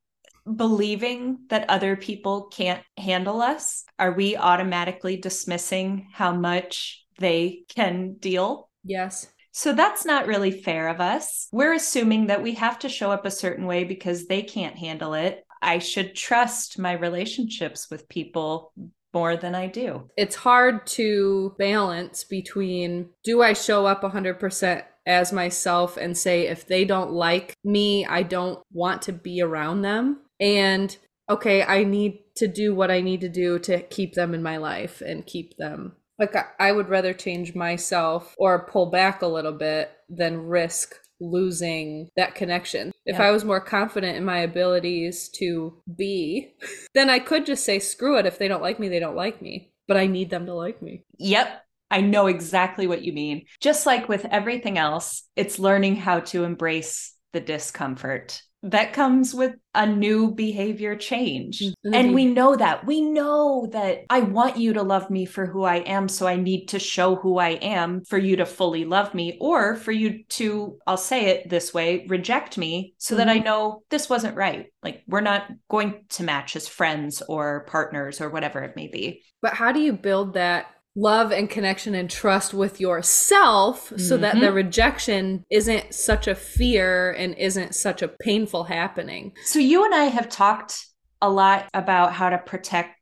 believing 0.57 1.39
that 1.49 1.69
other 1.69 1.97
people 1.97 2.45
can't 2.53 2.83
handle 2.97 3.41
us? 3.41 3.85
Are 3.99 4.13
we 4.13 4.37
automatically 4.37 5.17
dismissing 5.17 6.09
how 6.13 6.35
much 6.35 7.05
they 7.19 7.63
can 7.69 8.15
deal? 8.15 8.71
Yes. 8.85 9.31
So 9.53 9.73
that's 9.73 10.05
not 10.05 10.27
really 10.27 10.53
fair 10.53 10.89
of 10.89 11.01
us. 11.01 11.49
We're 11.53 11.75
assuming 11.75 12.29
that 12.29 12.43
we 12.43 12.55
have 12.55 12.79
to 12.81 12.89
show 12.89 13.11
up 13.11 13.27
a 13.27 13.31
certain 13.31 13.67
way 13.67 13.85
because 13.85 14.27
they 14.27 14.43
can't 14.43 14.77
handle 14.77 15.15
it. 15.15 15.45
I 15.61 15.79
should 15.79 16.15
trust 16.15 16.79
my 16.79 16.93
relationships 16.93 17.91
with 17.91 18.09
people 18.09 18.73
more 19.13 19.37
than 19.37 19.55
I 19.55 19.67
do. 19.67 20.09
It's 20.17 20.37
hard 20.37 20.87
to 20.89 21.55
balance 21.59 22.25
between 22.25 23.09
do 23.25 23.43
I 23.43 23.53
show 23.53 23.87
up 23.87 24.03
100% 24.03 24.85
as 25.07 25.33
myself 25.33 25.97
and 25.97 26.17
say 26.17 26.47
if 26.47 26.67
they 26.67 26.85
don't 26.85 27.13
like 27.13 27.55
me, 27.65 28.07
I 28.07 28.23
don't 28.23 28.61
want 28.73 29.03
to 29.03 29.13
be 29.13 29.41
around 29.41 29.83
them 29.83 30.21
and 30.41 30.97
okay, 31.31 31.63
I 31.63 31.85
need 31.85 32.21
to 32.37 32.49
do 32.49 32.75
what 32.75 32.91
I 32.91 33.01
need 33.01 33.21
to 33.21 33.29
do 33.29 33.59
to 33.61 33.83
keep 33.83 34.15
them 34.15 34.35
in 34.35 34.43
my 34.43 34.57
life 34.57 35.01
and 35.01 35.27
keep 35.27 35.57
them. 35.57 35.97
Like, 36.19 36.35
I 36.59 36.73
would 36.73 36.89
rather 36.89 37.13
change 37.13 37.55
myself 37.55 38.35
or 38.39 38.67
pull 38.67 38.91
back 38.91 39.23
a 39.23 39.27
little 39.27 39.53
bit 39.53 39.91
than 40.09 40.47
risk 40.49 40.95
losing 41.21 42.09
that 42.17 42.35
connection. 42.35 42.93
If 43.05 43.21
I 43.21 43.31
was 43.31 43.45
more 43.45 43.61
confident 43.61 44.17
in 44.17 44.25
my 44.25 44.39
abilities 44.39 45.29
to 45.37 45.81
be, 45.97 46.55
then 46.95 47.11
I 47.11 47.19
could 47.19 47.47
just 47.47 47.65
say, 47.65 47.79
screw 47.79 48.19
it. 48.19 48.27
If 48.27 48.39
they 48.39 48.49
don't 48.49 48.63
like 48.63 48.81
me, 48.81 48.89
they 48.89 49.01
don't 49.01 49.17
like 49.17 49.41
me. 49.43 49.73
But 49.87 49.97
I 49.97 50.07
need 50.07 50.31
them 50.31 50.47
to 50.47 50.55
like 50.55 50.83
me. 50.83 51.05
Yep. 51.19 51.65
I 51.91 52.03
know 52.03 52.27
exactly 52.27 52.87
what 52.87 53.03
you 53.03 53.13
mean. 53.13 53.47
Just 53.61 53.87
like 53.87 54.09
with 54.09 54.27
everything 54.27 54.77
else, 54.77 55.23
it's 55.37 55.59
learning 55.59 55.97
how 55.97 56.21
to 56.21 56.45
embrace 56.45 57.15
the 57.33 57.41
discomfort 57.41 58.43
that 58.63 58.93
comes 58.93 59.33
with 59.33 59.55
a 59.75 59.87
new 59.87 60.33
behavior 60.33 60.97
change. 60.97 61.61
Mm-hmm. 61.61 61.95
And 61.95 62.15
we 62.15 62.25
know 62.25 62.57
that. 62.57 62.85
We 62.85 63.01
know 63.01 63.69
that 63.73 64.05
I 64.11 64.21
want 64.21 64.57
you 64.57 64.73
to 64.73 64.83
love 64.83 65.11
me 65.11 65.27
for 65.27 65.47
who 65.47 65.63
I 65.63 65.77
am. 65.77 66.09
So 66.09 66.27
I 66.27 66.37
need 66.37 66.67
to 66.67 66.79
show 66.79 67.15
who 67.15 67.39
I 67.39 67.51
am 67.51 68.05
for 68.05 68.19
you 68.19 68.37
to 68.37 68.47
fully 68.47 68.85
love 68.85 69.15
me 69.15 69.39
or 69.41 69.77
for 69.77 69.93
you 69.93 70.25
to, 70.25 70.79
I'll 70.87 70.97
say 70.97 71.27
it 71.27 71.49
this 71.49 71.73
way, 71.73 72.07
reject 72.09 72.59
me 72.59 72.95
so 72.99 73.15
mm-hmm. 73.15 73.19
that 73.19 73.29
I 73.29 73.37
mm-hmm. 73.37 73.45
know 73.45 73.83
this 73.91 74.11
wasn't 74.11 74.37
right. 74.37 74.67
Like 74.83 75.03
we're 75.07 75.21
not 75.21 75.49
going 75.71 76.05
to 76.11 76.25
match 76.25 76.57
as 76.57 76.67
friends 76.67 77.23
or 77.29 77.65
partners 77.69 78.21
or 78.21 78.31
whatever 78.31 78.63
it 78.63 78.75
may 78.75 78.89
be. 78.89 79.23
But 79.41 79.55
how 79.55 79.71
do 79.71 79.81
you 79.81 79.93
build 79.93 80.35
that 80.35 80.67
love 80.99 81.31
and 81.31 81.49
connection 81.49 81.95
and 81.95 82.11
trust 82.11 82.53
with 82.53 82.81
yourself 82.81 83.89
so 83.97 84.15
mm-hmm. 84.15 84.23
that 84.23 84.35
the 84.35 84.47
mm-hmm. 84.47 84.55
rejection 84.57 85.45
isn't 85.51 85.95
such 85.95 86.27
a 86.27 86.35
fear 86.35 87.13
and 87.13 87.37
isn't 87.39 87.75
such 87.75 88.03
a 88.03 88.09
painful 88.09 88.65
happening. 88.65 89.33
So, 89.45 89.59
you 89.61 89.85
and 89.85 89.95
I 89.95 90.05
have 90.05 90.29
talked 90.29 90.87
a 91.23 91.31
lot 91.31 91.69
about 91.73 92.13
how 92.13 92.31
to 92.31 92.39
protect 92.39 92.97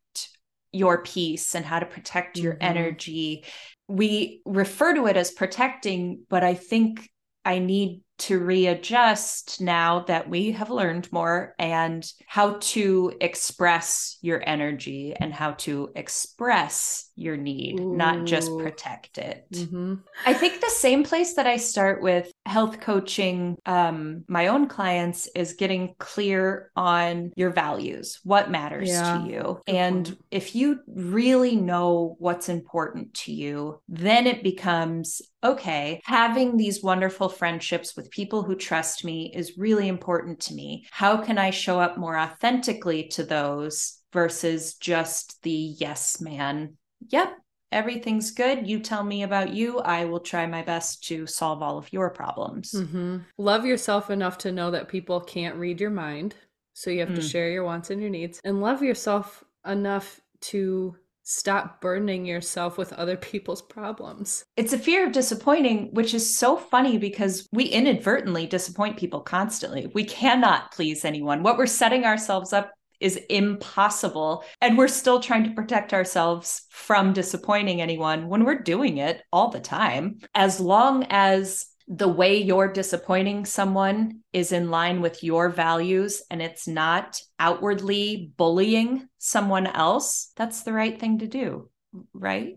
your 0.73 1.03
peace 1.03 1.55
and 1.55 1.65
how 1.65 1.79
to 1.79 1.87
protect 1.87 2.37
your 2.37 2.55
mm-hmm. 2.55 2.77
energy. 2.77 3.45
We 3.89 4.43
refer 4.45 4.95
to 4.95 5.07
it 5.07 5.17
as 5.17 5.31
protecting, 5.31 6.25
but 6.29 6.45
I 6.45 6.55
think 6.55 7.09
I 7.45 7.61
need 7.61 8.03
to 8.19 8.39
readjust 8.39 9.61
now 9.61 10.01
that 10.01 10.29
we 10.29 10.53
have 10.53 10.71
learned 10.71 11.11
more 11.13 11.55
and 11.59 12.11
how 12.27 12.57
to 12.61 13.13
express 13.21 14.17
your 14.23 14.43
energy 14.47 15.15
and 15.15 15.35
how 15.35 15.53
to 15.53 15.91
express 15.95 17.11
your 17.15 17.37
need, 17.37 17.81
Ooh. 17.81 17.95
not 17.95 18.25
just 18.25 18.51
protect 18.59 19.19
it. 19.19 19.47
Mm-hmm. 19.53 19.97
I 20.25 20.33
think 20.35 20.61
the 20.61 20.71
same 20.71 21.05
place 21.05 21.35
that 21.35 21.47
I 21.47 21.59
start 21.59 22.01
with 22.01 22.33
health 22.47 22.81
coaching 22.81 23.57
um, 23.67 24.25
my 24.29 24.47
own 24.47 24.69
clients 24.69 25.29
is 25.35 25.55
getting 25.55 25.95
clear 25.99 26.71
on 26.77 27.33
your 27.37 27.51
values, 27.51 28.21
what 28.23 28.51
matters 28.51 28.89
Yeah. 28.89 29.13
to 29.13 29.29
you. 29.33 29.61
And 29.67 30.17
if 30.31 30.55
you 30.55 30.81
really 30.87 31.57
know 31.57 32.17
what's 32.19 32.49
important 32.49 33.15
to 33.15 33.33
you, 33.33 33.81
then 33.89 34.27
it 34.27 34.43
becomes 34.43 35.21
okay, 35.45 36.01
having 36.05 36.57
these 36.57 36.83
wonderful 36.83 37.29
friendships 37.29 37.95
with 37.97 38.11
people 38.11 38.43
who 38.43 38.57
trust 38.57 39.05
me 39.05 39.33
is 39.33 39.57
really 39.57 39.87
important 39.87 40.41
to 40.41 40.55
me. 40.55 40.85
How 40.91 41.19
can 41.19 41.39
I 41.39 41.51
show 41.51 41.79
up 41.79 41.97
more 41.97 42.19
authentically 42.19 43.07
to 43.11 43.23
those 43.23 44.03
versus 44.13 44.75
just 44.75 45.41
the 45.43 45.53
yes 45.53 46.21
man? 46.21 46.77
Yep, 47.11 47.37
everything's 47.73 48.31
good. 48.31 48.67
You 48.67 48.79
tell 48.81 49.03
me 49.03 49.23
about 49.23 49.53
you. 49.53 49.79
I 49.81 50.05
will 50.05 50.21
try 50.21 50.47
my 50.47 50.63
best 50.63 51.05
to 51.09 51.27
solve 51.27 51.63
all 51.63 51.79
of 51.79 51.93
your 51.93 52.11
problems. 52.11 52.73
hmm 52.73 53.19
Love 53.39 53.67
yourself 53.67 54.11
enough 54.11 54.39
to 54.39 54.53
know 54.53 54.71
that 54.71 54.89
people 54.89 55.21
can't 55.21 55.57
read 55.57 55.81
your 55.81 55.91
mind. 55.91 56.35
So 56.75 56.91
you 56.91 57.01
have 57.01 57.15
to 57.15 57.21
Mm. 57.21 57.31
share 57.31 57.51
your 57.51 57.65
wants 57.65 57.91
and 57.91 58.01
your 58.01 58.11
needs. 58.11 58.41
And 58.45 58.61
love 58.61 58.83
yourself 58.83 59.43
enough 59.67 60.21
to 60.43 60.97
stop 61.23 61.81
burdening 61.81 62.25
yourself 62.25 62.79
with 62.79 62.93
other 62.93 63.17
people's 63.31 63.63
problems. 63.63 64.45
It's 64.57 64.73
a 64.73 64.79
fear 64.79 65.07
of 65.07 65.13
disappointing, 65.13 65.93
which 65.93 66.15
is 66.15 66.37
so 66.39 66.57
funny 66.57 66.99
because 66.99 67.49
we 67.53 67.65
inadvertently 67.65 68.47
disappoint 68.47 68.97
people 68.97 69.21
constantly. 69.21 69.91
We 69.95 70.05
cannot 70.05 70.73
please 70.73 71.05
anyone. 71.05 71.43
What 71.43 71.59
we're 71.59 71.67
setting 71.67 72.05
ourselves 72.05 72.53
up 72.53 72.71
is 73.01 73.17
impossible. 73.31 74.45
And 74.61 74.77
we're 74.79 74.89
still 74.89 75.21
trying 75.21 75.45
to 75.45 75.55
protect 75.55 75.93
ourselves 75.93 76.63
from 76.71 77.13
disappointing 77.13 77.81
anyone 77.81 78.29
when 78.29 78.45
we're 78.45 78.61
doing 78.61 78.99
it 78.99 79.23
all 79.33 79.51
the 79.51 79.61
time. 79.61 80.19
As 80.35 80.61
long 80.61 81.07
as 81.11 81.67
the 81.89 82.09
way 82.09 82.43
you're 82.43 82.73
disappointing 82.73 83.45
someone 83.45 84.21
is 84.33 84.53
in 84.53 84.71
line 84.71 85.01
with 85.01 85.23
your 85.23 85.49
values 85.49 86.23
and 86.31 86.43
it's 86.43 86.67
not 86.67 87.21
outwardly 87.39 88.33
bullying 88.37 89.09
someone 89.19 89.67
else, 89.67 90.33
that's 90.37 90.63
the 90.63 90.73
right 90.73 90.99
thing 90.99 91.21
to 91.21 91.29
do, 91.29 91.71
right? 92.13 92.57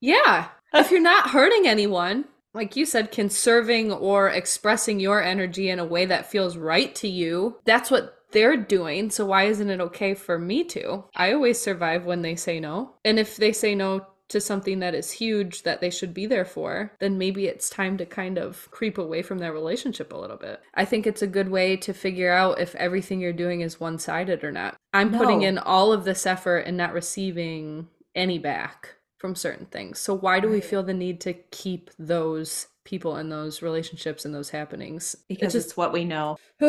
Yeah. 0.00 0.48
if 0.74 0.90
you're 0.90 1.00
not 1.00 1.30
hurting 1.30 1.66
anyone, 1.66 2.26
like 2.52 2.76
you 2.76 2.86
said, 2.86 3.12
conserving 3.12 3.92
or 3.92 4.28
expressing 4.28 5.00
your 5.00 5.22
energy 5.22 5.68
in 5.70 5.78
a 5.78 5.84
way 5.84 6.06
that 6.06 6.30
feels 6.30 6.56
right 6.56 6.94
to 6.96 7.08
you, 7.08 7.58
that's 7.64 7.90
what 7.90 8.15
they're 8.32 8.56
doing. 8.56 9.10
So 9.10 9.26
why 9.26 9.44
isn't 9.44 9.70
it 9.70 9.80
okay 9.80 10.14
for 10.14 10.38
me 10.38 10.64
to? 10.64 11.04
I 11.14 11.32
always 11.32 11.60
survive 11.60 12.04
when 12.04 12.22
they 12.22 12.36
say 12.36 12.60
no. 12.60 12.94
And 13.04 13.18
if 13.18 13.36
they 13.36 13.52
say 13.52 13.74
no 13.74 14.06
to 14.28 14.40
something 14.40 14.80
that 14.80 14.94
is 14.94 15.10
huge 15.12 15.62
that 15.62 15.80
they 15.80 15.90
should 15.90 16.12
be 16.12 16.26
there 16.26 16.44
for, 16.44 16.92
then 16.98 17.16
maybe 17.16 17.46
it's 17.46 17.70
time 17.70 17.96
to 17.96 18.04
kind 18.04 18.38
of 18.38 18.68
creep 18.70 18.98
away 18.98 19.22
from 19.22 19.38
their 19.38 19.52
relationship 19.52 20.12
a 20.12 20.16
little 20.16 20.36
bit. 20.36 20.60
I 20.74 20.84
think 20.84 21.06
it's 21.06 21.22
a 21.22 21.28
good 21.28 21.48
way 21.48 21.76
to 21.76 21.92
figure 21.92 22.32
out 22.32 22.60
if 22.60 22.74
everything 22.74 23.20
you're 23.20 23.32
doing 23.32 23.60
is 23.60 23.78
one 23.78 23.98
sided 23.98 24.42
or 24.42 24.50
not. 24.50 24.76
I'm 24.92 25.16
putting 25.16 25.42
in 25.42 25.58
all 25.58 25.92
of 25.92 26.04
this 26.04 26.26
effort 26.26 26.60
and 26.60 26.76
not 26.76 26.92
receiving 26.92 27.88
any 28.14 28.38
back 28.38 28.96
from 29.18 29.34
certain 29.34 29.66
things. 29.66 29.98
So 29.98 30.14
why 30.14 30.40
do 30.40 30.48
we 30.48 30.60
feel 30.60 30.82
the 30.82 30.94
need 30.94 31.20
to 31.22 31.32
keep 31.32 31.90
those 31.98 32.66
people 32.86 33.16
and 33.16 33.30
those 33.30 33.60
relationships 33.62 34.24
and 34.24 34.34
those 34.34 34.50
happenings? 34.50 35.14
Because 35.28 35.54
It's 35.54 35.66
it's 35.66 35.76
what 35.76 35.92
we 35.92 36.04
know. 36.06 36.38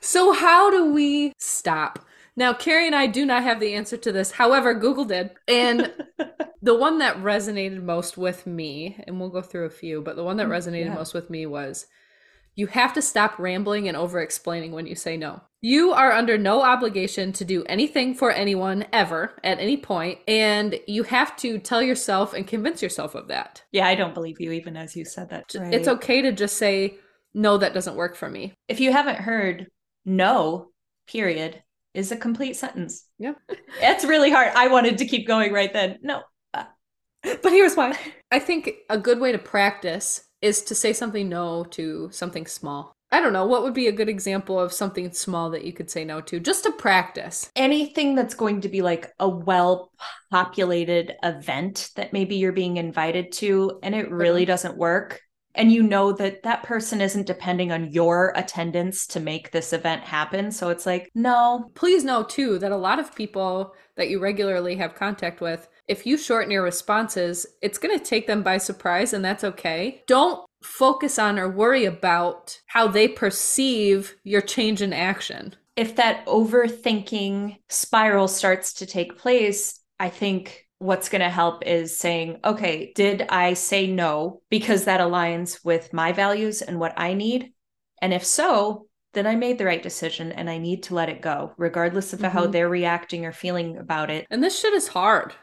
so 0.00 0.32
how 0.32 0.70
do 0.70 0.92
we 0.92 1.32
stop? 1.38 2.04
Now, 2.36 2.52
Carrie 2.54 2.86
and 2.86 2.94
I 2.94 3.06
do 3.08 3.26
not 3.26 3.42
have 3.42 3.60
the 3.60 3.74
answer 3.74 3.96
to 3.98 4.12
this. 4.12 4.32
However, 4.32 4.74
Google 4.74 5.04
did. 5.04 5.30
And 5.48 5.92
the 6.62 6.74
one 6.74 6.98
that 6.98 7.16
resonated 7.18 7.82
most 7.82 8.16
with 8.16 8.46
me, 8.46 9.02
and 9.06 9.20
we'll 9.20 9.28
go 9.30 9.42
through 9.42 9.66
a 9.66 9.70
few, 9.70 10.00
but 10.00 10.16
the 10.16 10.24
one 10.24 10.36
that 10.38 10.46
Mm, 10.46 10.50
resonated 10.50 10.86
yeah. 10.86 10.94
most 10.94 11.14
with 11.14 11.28
me 11.30 11.46
was 11.46 11.86
you 12.54 12.66
have 12.66 12.92
to 12.94 13.02
stop 13.02 13.38
rambling 13.38 13.88
and 13.88 13.96
over 13.96 14.20
explaining 14.20 14.72
when 14.72 14.86
you 14.86 14.94
say 14.94 15.16
no. 15.16 15.40
You 15.60 15.92
are 15.92 16.12
under 16.12 16.36
no 16.36 16.62
obligation 16.62 17.32
to 17.34 17.44
do 17.44 17.64
anything 17.64 18.14
for 18.14 18.32
anyone 18.32 18.84
ever 18.92 19.38
at 19.44 19.60
any 19.60 19.76
point, 19.76 20.18
and 20.26 20.78
you 20.88 21.04
have 21.04 21.36
to 21.36 21.58
tell 21.58 21.82
yourself 21.82 22.34
and 22.34 22.46
convince 22.46 22.82
yourself 22.82 23.14
of 23.14 23.28
that. 23.28 23.62
Yeah, 23.70 23.86
I 23.86 23.94
don't 23.94 24.14
believe 24.14 24.40
you 24.40 24.52
even 24.52 24.76
as 24.76 24.96
you 24.96 25.04
said 25.04 25.30
that. 25.30 25.54
It's 25.54 25.88
okay 25.88 26.22
to 26.22 26.32
just 26.32 26.56
say, 26.56 26.98
no, 27.32 27.58
that 27.58 27.74
doesn't 27.74 27.96
work 27.96 28.16
for 28.16 28.28
me. 28.28 28.54
If 28.68 28.80
you 28.80 28.92
haven't 28.92 29.18
heard, 29.18 29.68
no, 30.04 30.72
period, 31.06 31.62
is 31.94 32.12
a 32.12 32.16
complete 32.16 32.56
sentence. 32.56 33.06
Yeah. 33.18 33.34
It's 33.80 34.04
really 34.04 34.30
hard. 34.30 34.52
I 34.54 34.68
wanted 34.68 34.98
to 34.98 35.06
keep 35.06 35.26
going 35.26 35.52
right 35.52 35.72
then. 35.72 35.98
No. 36.02 36.22
But 37.22 37.52
here's 37.52 37.76
why. 37.76 37.96
I 38.32 38.40
think 38.40 38.72
a 38.90 38.98
good 38.98 39.20
way 39.20 39.30
to 39.30 39.38
practice 39.38 40.24
is 40.42 40.62
to 40.64 40.74
say 40.74 40.92
something 40.92 41.28
no 41.28 41.64
to 41.64 42.10
something 42.12 42.46
small. 42.46 42.94
I 43.12 43.20
don't 43.20 43.34
know, 43.34 43.44
what 43.44 43.62
would 43.62 43.74
be 43.74 43.88
a 43.88 43.92
good 43.92 44.08
example 44.08 44.58
of 44.58 44.72
something 44.72 45.12
small 45.12 45.50
that 45.50 45.66
you 45.66 45.72
could 45.74 45.90
say 45.90 46.02
no 46.02 46.22
to 46.22 46.40
just 46.40 46.64
to 46.64 46.72
practice? 46.72 47.50
Anything 47.54 48.14
that's 48.14 48.34
going 48.34 48.62
to 48.62 48.70
be 48.70 48.80
like 48.80 49.12
a 49.20 49.28
well 49.28 49.92
populated 50.30 51.14
event 51.22 51.90
that 51.96 52.14
maybe 52.14 52.36
you're 52.36 52.52
being 52.52 52.78
invited 52.78 53.30
to 53.32 53.78
and 53.82 53.94
it 53.94 54.10
really 54.10 54.44
uh-huh. 54.44 54.52
doesn't 54.52 54.78
work. 54.78 55.20
And 55.54 55.70
you 55.70 55.82
know 55.82 56.12
that 56.12 56.44
that 56.44 56.62
person 56.62 57.02
isn't 57.02 57.26
depending 57.26 57.70
on 57.70 57.92
your 57.92 58.32
attendance 58.34 59.06
to 59.08 59.20
make 59.20 59.50
this 59.50 59.74
event 59.74 60.02
happen. 60.02 60.50
So 60.50 60.70
it's 60.70 60.86
like, 60.86 61.10
no, 61.14 61.70
Please 61.74 62.04
know 62.04 62.22
too 62.22 62.58
that 62.60 62.72
a 62.72 62.76
lot 62.76 62.98
of 62.98 63.14
people 63.14 63.74
that 63.96 64.08
you 64.08 64.20
regularly 64.20 64.76
have 64.76 64.94
contact 64.94 65.42
with, 65.42 65.68
if 65.92 66.06
you 66.06 66.16
shorten 66.16 66.50
your 66.50 66.62
responses, 66.62 67.46
it's 67.60 67.78
going 67.78 67.96
to 67.96 68.04
take 68.04 68.26
them 68.26 68.42
by 68.42 68.56
surprise 68.58 69.12
and 69.12 69.24
that's 69.24 69.44
okay. 69.44 70.02
Don't 70.06 70.44
focus 70.62 71.18
on 71.18 71.38
or 71.38 71.48
worry 71.50 71.84
about 71.84 72.58
how 72.66 72.88
they 72.88 73.06
perceive 73.08 74.14
your 74.24 74.40
change 74.40 74.80
in 74.82 74.92
action. 74.92 75.54
if 75.76 75.96
that 75.96 76.24
overthinking 76.26 77.56
spiral 77.70 78.28
starts 78.28 78.74
to 78.74 78.86
take 78.86 79.16
place, 79.18 79.80
I 79.98 80.08
think 80.10 80.66
what's 80.78 81.08
going 81.08 81.22
to 81.22 81.30
help 81.30 81.64
is 81.64 81.96
saying, 81.98 82.40
okay, 82.44 82.92
did 82.94 83.22
I 83.28 83.54
say 83.54 83.86
no 83.86 84.42
because 84.50 84.84
that 84.84 85.00
aligns 85.00 85.64
with 85.64 85.92
my 85.92 86.12
values 86.12 86.60
and 86.62 86.78
what 86.80 86.92
I 86.96 87.14
need? 87.14 87.52
And 88.02 88.12
if 88.12 88.24
so, 88.24 88.86
then 89.14 89.26
I 89.26 89.34
made 89.36 89.58
the 89.58 89.64
right 89.66 89.82
decision 89.82 90.32
and 90.32 90.50
I 90.50 90.58
need 90.58 90.82
to 90.84 90.94
let 90.94 91.08
it 91.08 91.20
go, 91.22 91.52
regardless 91.56 92.12
of 92.12 92.20
how 92.20 92.46
Mhm. 92.46 92.52
they're 92.52 92.68
reacting 92.68 93.24
or 93.24 93.32
feeling 93.32 93.76
about 93.78 94.10
it. 94.10 94.26
And 94.30 94.42
this 94.42 94.58
shit 94.60 94.74
is 94.74 94.88
hard. 94.88 95.34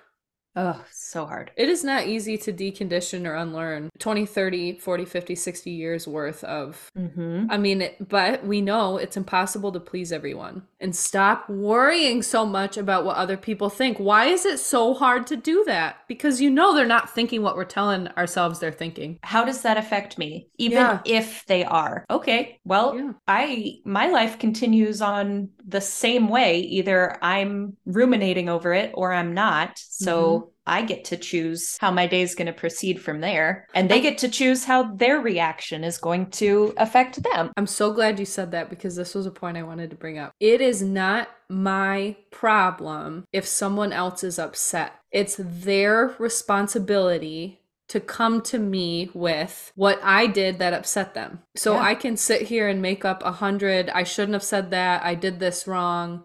Oh, 0.55 0.83
so 0.91 1.25
hard. 1.25 1.51
It 1.55 1.69
is 1.69 1.83
not 1.83 2.07
easy 2.07 2.37
to 2.39 2.51
decondition 2.51 3.25
or 3.25 3.35
unlearn 3.35 3.89
20, 3.99 4.25
30, 4.25 4.77
40, 4.79 5.05
50, 5.05 5.35
60 5.35 5.71
years 5.71 6.07
worth 6.07 6.43
of. 6.43 6.89
hmm 6.95 7.45
I 7.49 7.57
mean, 7.57 7.81
it, 7.83 8.09
but 8.09 8.43
we 8.45 8.59
know 8.59 8.97
it's 8.97 9.15
impossible 9.15 9.71
to 9.71 9.79
please 9.79 10.11
everyone. 10.11 10.63
And 10.81 10.95
stop 10.95 11.49
worrying 11.49 12.21
so 12.23 12.45
much 12.45 12.77
about 12.77 13.05
what 13.05 13.17
other 13.17 13.37
people 13.37 13.69
think. 13.69 13.99
Why 13.99 14.25
is 14.25 14.45
it 14.45 14.59
so 14.59 14.93
hard 14.93 15.27
to 15.27 15.35
do 15.35 15.63
that? 15.67 15.97
Because 16.07 16.41
you 16.41 16.49
know 16.49 16.73
they're 16.73 16.85
not 16.85 17.13
thinking 17.13 17.41
what 17.41 17.55
we're 17.55 17.63
telling 17.65 18.07
ourselves 18.09 18.59
they're 18.59 18.71
thinking. 18.71 19.19
How 19.23 19.43
does 19.45 19.61
that 19.61 19.77
affect 19.77 20.17
me? 20.17 20.47
Even 20.57 20.77
Yeah. 20.77 20.99
if 21.05 21.45
they 21.45 21.63
are. 21.63 22.05
Okay, 22.09 22.59
well, 22.65 22.95
Yeah. 22.97 23.11
I 23.27 23.75
my 23.85 24.07
life 24.07 24.39
continues 24.39 25.01
on 25.01 25.49
the 25.65 25.81
same 25.81 26.27
way. 26.29 26.59
Either 26.61 27.17
I'm 27.23 27.77
ruminating 27.85 28.49
over 28.49 28.73
it 28.73 28.91
or 28.95 29.13
I'm 29.13 29.33
not. 29.33 29.77
So 29.77 30.38
I 30.65 30.83
get 30.83 31.05
to 31.05 31.17
choose 31.17 31.77
how 31.79 31.89
my 31.89 32.05
day 32.05 32.21
is 32.21 32.35
going 32.35 32.45
to 32.45 32.53
proceed 32.53 33.01
from 33.01 33.21
there. 33.21 33.65
And 33.73 33.89
they 33.89 34.01
get 34.01 34.19
to 34.19 34.29
choose 34.29 34.65
how 34.65 34.93
their 34.95 35.19
reaction 35.19 35.83
is 35.83 35.97
going 35.97 36.29
to 36.31 36.73
affect 36.77 37.23
them. 37.23 37.51
I'm 37.57 37.65
so 37.65 37.91
glad 37.91 38.19
you 38.19 38.25
said 38.25 38.51
that 38.51 38.69
because 38.69 38.95
this 38.95 39.15
was 39.15 39.25
a 39.25 39.31
point 39.31 39.57
I 39.57 39.63
wanted 39.63 39.89
to 39.89 39.95
bring 39.95 40.19
up. 40.19 40.31
It 40.39 40.61
is 40.61 40.83
not 40.83 41.29
my 41.49 42.15
problem 42.29 43.25
if 43.33 43.47
someone 43.47 43.91
else 43.91 44.23
is 44.23 44.37
upset. 44.37 44.93
It's 45.11 45.37
their 45.39 46.15
responsibility 46.19 47.59
to 47.87 47.99
come 47.99 48.41
to 48.41 48.59
me 48.59 49.09
with 49.15 49.71
what 49.75 49.99
I 50.03 50.27
did 50.27 50.59
that 50.59 50.73
upset 50.73 51.15
them. 51.15 51.39
So 51.55 51.73
Yeah. 51.73 51.81
I 51.81 51.95
can 51.95 52.15
sit 52.17 52.43
here 52.43 52.67
and 52.67 52.81
make 52.81 53.03
up 53.03 53.23
a 53.25 53.31
hundred, 53.31 53.89
I 53.89 54.03
shouldn't 54.03 54.33
have 54.33 54.43
said 54.43 54.69
that, 54.71 55.03
I 55.03 55.15
did 55.15 55.39
this 55.39 55.65
wrong. 55.65 56.23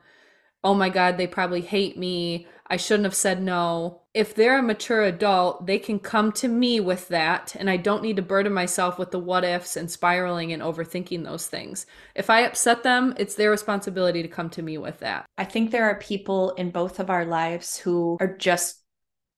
Oh 0.62 0.74
my 0.74 0.90
God, 0.90 1.16
they 1.16 1.27
probably 1.27 1.62
hate 1.62 1.96
me. 1.96 2.46
I 2.66 2.77
shouldn't 2.77 3.05
have 3.05 3.14
said 3.14 3.42
no. 3.42 4.03
If 4.14 4.35
they're 4.35 4.59
a 4.59 4.62
mature 4.62 5.03
adult, 5.03 5.66
they 5.66 5.79
can 5.79 5.98
come 5.98 6.33
to 6.33 6.48
me 6.48 6.81
with 6.81 7.09
that, 7.09 7.55
and 7.59 7.68
I 7.68 7.77
don't 7.77 8.03
need 8.03 8.16
to 8.16 8.22
burden 8.22 8.53
myself 8.53 8.98
with 8.98 9.11
the 9.11 9.18
what 9.18 9.44
ifs 9.44 9.77
and 9.77 9.90
spiraling 9.90 10.53
and 10.53 10.62
overthinking 10.62 11.24
those 11.24 11.46
things. 11.46 11.87
If 12.14 12.31
I 12.31 12.40
upset 12.42 12.83
them, 12.83 13.14
it's 13.18 13.35
their 13.35 13.50
responsibility 13.50 14.22
to 14.22 14.29
come 14.29 14.48
to 14.50 14.62
me 14.62 14.79
with 14.79 15.00
that. 15.00 15.27
I 15.37 15.44
think 15.44 15.70
there 15.70 15.85
are 15.85 15.98
people 15.98 16.50
in 16.53 16.70
both 16.70 17.00
of 17.00 17.11
our 17.11 17.24
lives 17.24 17.77
who 17.77 18.16
are 18.20 18.37
just 18.37 18.84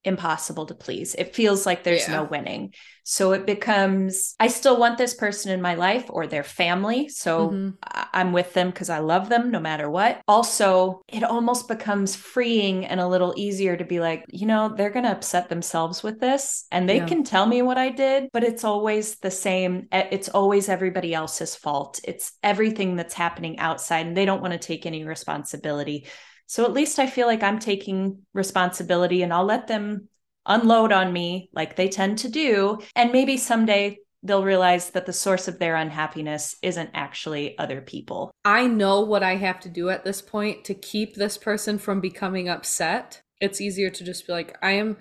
impossible 0.06 0.66
to 0.66 0.74
please. 0.74 1.14
It 1.16 1.34
feels 1.34 1.66
like 1.66 1.82
there's 1.82 2.08
Yeah. 2.08 2.16
no 2.16 2.24
winning. 2.24 2.72
So 3.08 3.32
it 3.32 3.46
becomes 3.46 4.34
I 4.40 4.48
still 4.48 4.78
want 4.78 4.98
this 4.98 5.14
person 5.14 5.52
in 5.52 5.60
my 5.62 5.74
life 5.74 6.06
or 6.08 6.26
their 6.26 6.42
family. 6.42 7.08
So 7.08 7.50
Mhm. 7.50 7.74
I- 7.84 8.06
I'm 8.14 8.32
with 8.32 8.52
them 8.54 8.70
because 8.70 8.90
I 8.90 8.98
love 8.98 9.28
them 9.28 9.50
no 9.50 9.60
matter 9.60 9.88
what. 9.88 10.20
Also, 10.26 11.02
it 11.06 11.22
almost 11.22 11.68
becomes 11.68 12.16
freeing 12.16 12.84
and 12.84 12.98
a 13.00 13.06
little 13.06 13.34
easier 13.36 13.76
to 13.76 13.84
be 13.84 14.00
like, 14.00 14.24
you 14.28 14.46
know, 14.46 14.72
they're 14.76 14.90
going 14.90 15.04
to 15.04 15.12
upset 15.12 15.48
themselves 15.48 16.02
with 16.02 16.18
this 16.20 16.66
and 16.72 16.88
they 16.88 16.96
Yeah. 16.96 17.06
can 17.06 17.22
tell 17.22 17.46
me 17.46 17.62
what 17.62 17.78
I 17.78 17.90
did, 17.90 18.28
but 18.32 18.42
it's 18.42 18.64
always 18.64 19.16
the 19.20 19.30
same. 19.30 19.86
It's 19.92 20.28
always 20.28 20.68
everybody 20.68 21.14
else's 21.14 21.54
fault. 21.54 22.00
It's 22.04 22.32
everything 22.42 22.96
that's 22.96 23.14
happening 23.14 23.58
outside 23.58 24.06
and 24.06 24.16
they 24.16 24.24
don't 24.24 24.42
want 24.42 24.52
to 24.52 24.58
take 24.58 24.86
any 24.86 25.04
responsibility. 25.04 26.06
So 26.46 26.64
at 26.64 26.72
least 26.72 26.98
I 26.98 27.06
feel 27.06 27.26
like 27.26 27.42
I'm 27.42 27.58
taking 27.58 28.22
responsibility 28.32 29.22
and 29.22 29.32
I'll 29.32 29.44
let 29.44 29.66
them 29.66 30.08
unload 30.46 30.92
on 30.92 31.12
me 31.12 31.50
like 31.52 31.76
they 31.76 31.88
tend 31.88 32.18
to 32.18 32.28
do. 32.28 32.78
And 32.94 33.12
maybe 33.12 33.36
someday 33.36 33.98
they'll 34.22 34.44
realize 34.44 34.90
that 34.90 35.06
the 35.06 35.12
source 35.12 35.48
of 35.48 35.58
their 35.58 35.76
unhappiness 35.76 36.56
isn't 36.62 36.90
actually 36.94 37.56
other 37.58 37.80
people. 37.80 38.30
I 38.44 38.66
know 38.66 39.00
what 39.00 39.22
I 39.22 39.36
have 39.36 39.60
to 39.60 39.68
do 39.68 39.88
at 39.88 40.04
this 40.04 40.22
point 40.22 40.64
to 40.64 40.74
keep 40.74 41.14
this 41.14 41.38
person 41.38 41.78
from 41.78 42.00
becoming 42.00 42.48
upset. 42.48 43.22
It's 43.40 43.60
easier 43.60 43.90
to 43.90 44.04
just 44.04 44.26
be 44.26 44.32
like, 44.32 44.56
I 44.62 44.72
am 44.72 44.96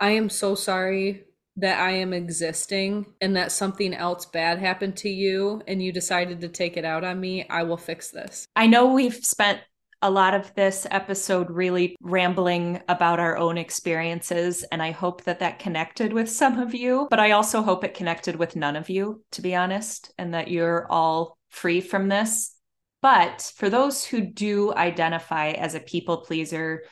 I 0.00 0.10
am 0.10 0.28
so 0.28 0.54
sorry 0.54 1.24
that 1.56 1.80
I 1.80 1.90
am 1.90 2.12
existing 2.12 3.06
and 3.20 3.34
that 3.34 3.50
something 3.50 3.92
else 3.92 4.26
bad 4.26 4.60
happened 4.60 4.96
to 4.98 5.08
you 5.08 5.60
and 5.66 5.82
you 5.82 5.92
decided 5.92 6.40
to 6.40 6.48
take 6.48 6.76
it 6.76 6.84
out 6.84 7.02
on 7.02 7.18
me. 7.18 7.48
I 7.50 7.64
will 7.64 7.76
fix 7.76 8.12
this. 8.12 8.46
I 8.54 8.68
know 8.68 8.92
we've 8.92 9.16
spent 9.16 9.60
a 10.00 10.10
lot 10.10 10.34
of 10.34 10.54
this 10.54 10.86
episode 10.90 11.50
really 11.50 11.96
rambling 12.00 12.80
about 12.88 13.18
our 13.18 13.36
own 13.36 13.58
experiences, 13.58 14.64
and 14.70 14.82
I 14.82 14.92
hope 14.92 15.24
that 15.24 15.40
that 15.40 15.58
connected 15.58 16.12
with 16.12 16.30
some 16.30 16.58
of 16.58 16.74
you, 16.74 17.08
but 17.10 17.18
I 17.18 17.32
also 17.32 17.62
hope 17.62 17.82
it 17.82 17.94
connected 17.94 18.36
with 18.36 18.54
none 18.54 18.76
of 18.76 18.88
you, 18.88 19.22
to 19.32 19.42
be 19.42 19.54
honest, 19.54 20.12
and 20.16 20.34
that 20.34 20.48
you're 20.48 20.86
all 20.90 21.36
free 21.48 21.80
from 21.80 22.08
this. 22.08 22.54
But 23.02 23.52
for 23.56 23.70
those 23.70 24.04
who 24.04 24.20
do 24.20 24.72
identify 24.74 25.50
as 25.50 25.74
a 25.74 25.80
people 25.80 26.18
pleaser, 26.18 26.84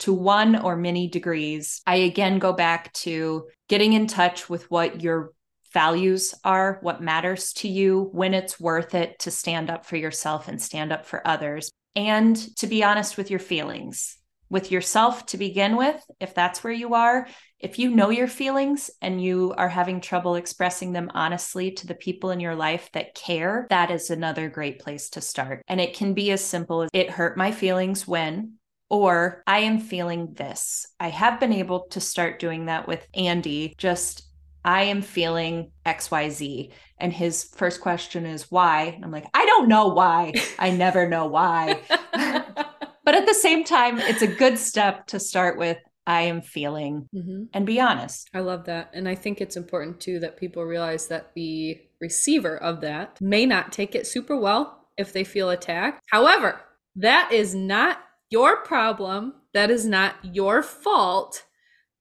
to 0.00 0.12
one 0.12 0.56
or 0.56 0.74
many 0.76 1.08
degrees, 1.08 1.80
I 1.86 1.96
again 1.96 2.40
go 2.40 2.52
back 2.52 2.92
to 2.94 3.48
getting 3.68 3.92
in 3.92 4.08
touch 4.08 4.50
with 4.50 4.68
what 4.70 5.00
your 5.00 5.32
values 5.72 6.34
are, 6.44 6.78
what 6.82 7.00
matters 7.00 7.52
to 7.54 7.68
you, 7.68 8.08
when 8.12 8.34
it's 8.34 8.58
worth 8.58 8.94
it 8.94 9.18
to 9.20 9.30
stand 9.30 9.70
up 9.70 9.86
for 9.86 9.96
yourself 9.96 10.48
and 10.48 10.60
stand 10.60 10.92
up 10.92 11.06
for 11.06 11.26
others, 11.26 11.70
and 11.94 12.36
to 12.56 12.66
be 12.66 12.84
honest 12.84 13.16
with 13.16 13.30
your 13.30 13.40
feelings. 13.40 14.16
With 14.50 14.70
yourself 14.70 15.24
to 15.26 15.38
begin 15.38 15.76
with, 15.76 16.04
if 16.20 16.34
that's 16.34 16.62
where 16.62 16.72
you 16.72 16.92
are, 16.92 17.26
if 17.58 17.78
you 17.78 17.90
know 17.90 18.10
your 18.10 18.26
feelings 18.26 18.90
and 19.00 19.22
you 19.22 19.54
are 19.56 19.68
having 19.70 20.02
trouble 20.02 20.34
expressing 20.34 20.92
them 20.92 21.10
honestly 21.14 21.70
to 21.70 21.86
the 21.86 21.94
people 21.94 22.30
in 22.30 22.38
your 22.38 22.54
life 22.54 22.90
that 22.92 23.14
care, 23.14 23.66
that 23.70 23.90
is 23.90 24.10
another 24.10 24.50
great 24.50 24.78
place 24.78 25.08
to 25.10 25.22
start. 25.22 25.62
And 25.68 25.80
it 25.80 25.94
can 25.94 26.12
be 26.12 26.32
as 26.32 26.44
simple 26.44 26.82
as 26.82 26.90
it 26.92 27.08
hurt 27.08 27.38
my 27.38 27.50
feelings 27.50 28.06
when, 28.06 28.58
or 28.90 29.42
I 29.46 29.60
am 29.60 29.80
feeling 29.80 30.34
this. 30.34 30.86
I 31.00 31.08
have 31.08 31.40
been 31.40 31.54
able 31.54 31.86
to 31.92 32.00
start 32.00 32.38
doing 32.38 32.66
that 32.66 32.86
with 32.86 33.06
Andy, 33.14 33.74
just 33.78 34.28
I 34.64 34.84
am 34.84 35.02
feeling 35.02 35.72
XYZ. 35.86 36.70
And 36.98 37.12
his 37.12 37.44
first 37.44 37.80
question 37.80 38.26
is 38.26 38.50
why? 38.50 38.84
And 38.84 39.04
I'm 39.04 39.10
like, 39.10 39.26
I 39.34 39.44
don't 39.46 39.68
know 39.68 39.88
why. 39.88 40.32
I 40.58 40.70
never 40.70 41.08
know 41.08 41.26
why. 41.26 41.80
but 43.04 43.14
at 43.14 43.26
the 43.26 43.34
same 43.34 43.64
time, 43.64 43.98
it's 43.98 44.22
a 44.22 44.26
good 44.26 44.58
step 44.58 45.06
to 45.08 45.18
start 45.20 45.58
with 45.58 45.78
I 46.06 46.22
am 46.22 46.42
feeling 46.42 47.08
Mhm. 47.14 47.46
and 47.52 47.64
be 47.64 47.80
honest. 47.80 48.28
I 48.34 48.40
love 48.40 48.64
that. 48.64 48.90
And 48.92 49.08
I 49.08 49.14
think 49.14 49.40
it's 49.40 49.56
important 49.56 50.00
too 50.00 50.18
that 50.20 50.36
people 50.36 50.64
realize 50.64 51.06
that 51.08 51.32
the 51.34 51.80
receiver 52.00 52.56
of 52.56 52.80
that 52.80 53.20
may 53.20 53.46
not 53.46 53.70
take 53.72 53.94
it 53.94 54.06
super 54.06 54.36
well 54.36 54.88
if 54.98 55.12
they 55.12 55.22
feel 55.22 55.50
attacked. 55.50 56.02
However, 56.10 56.60
that 56.96 57.30
is 57.32 57.54
not 57.54 57.98
your 58.30 58.62
problem. 58.64 59.34
That 59.54 59.70
is 59.70 59.86
not 59.86 60.16
your 60.24 60.62
fault. 60.62 61.44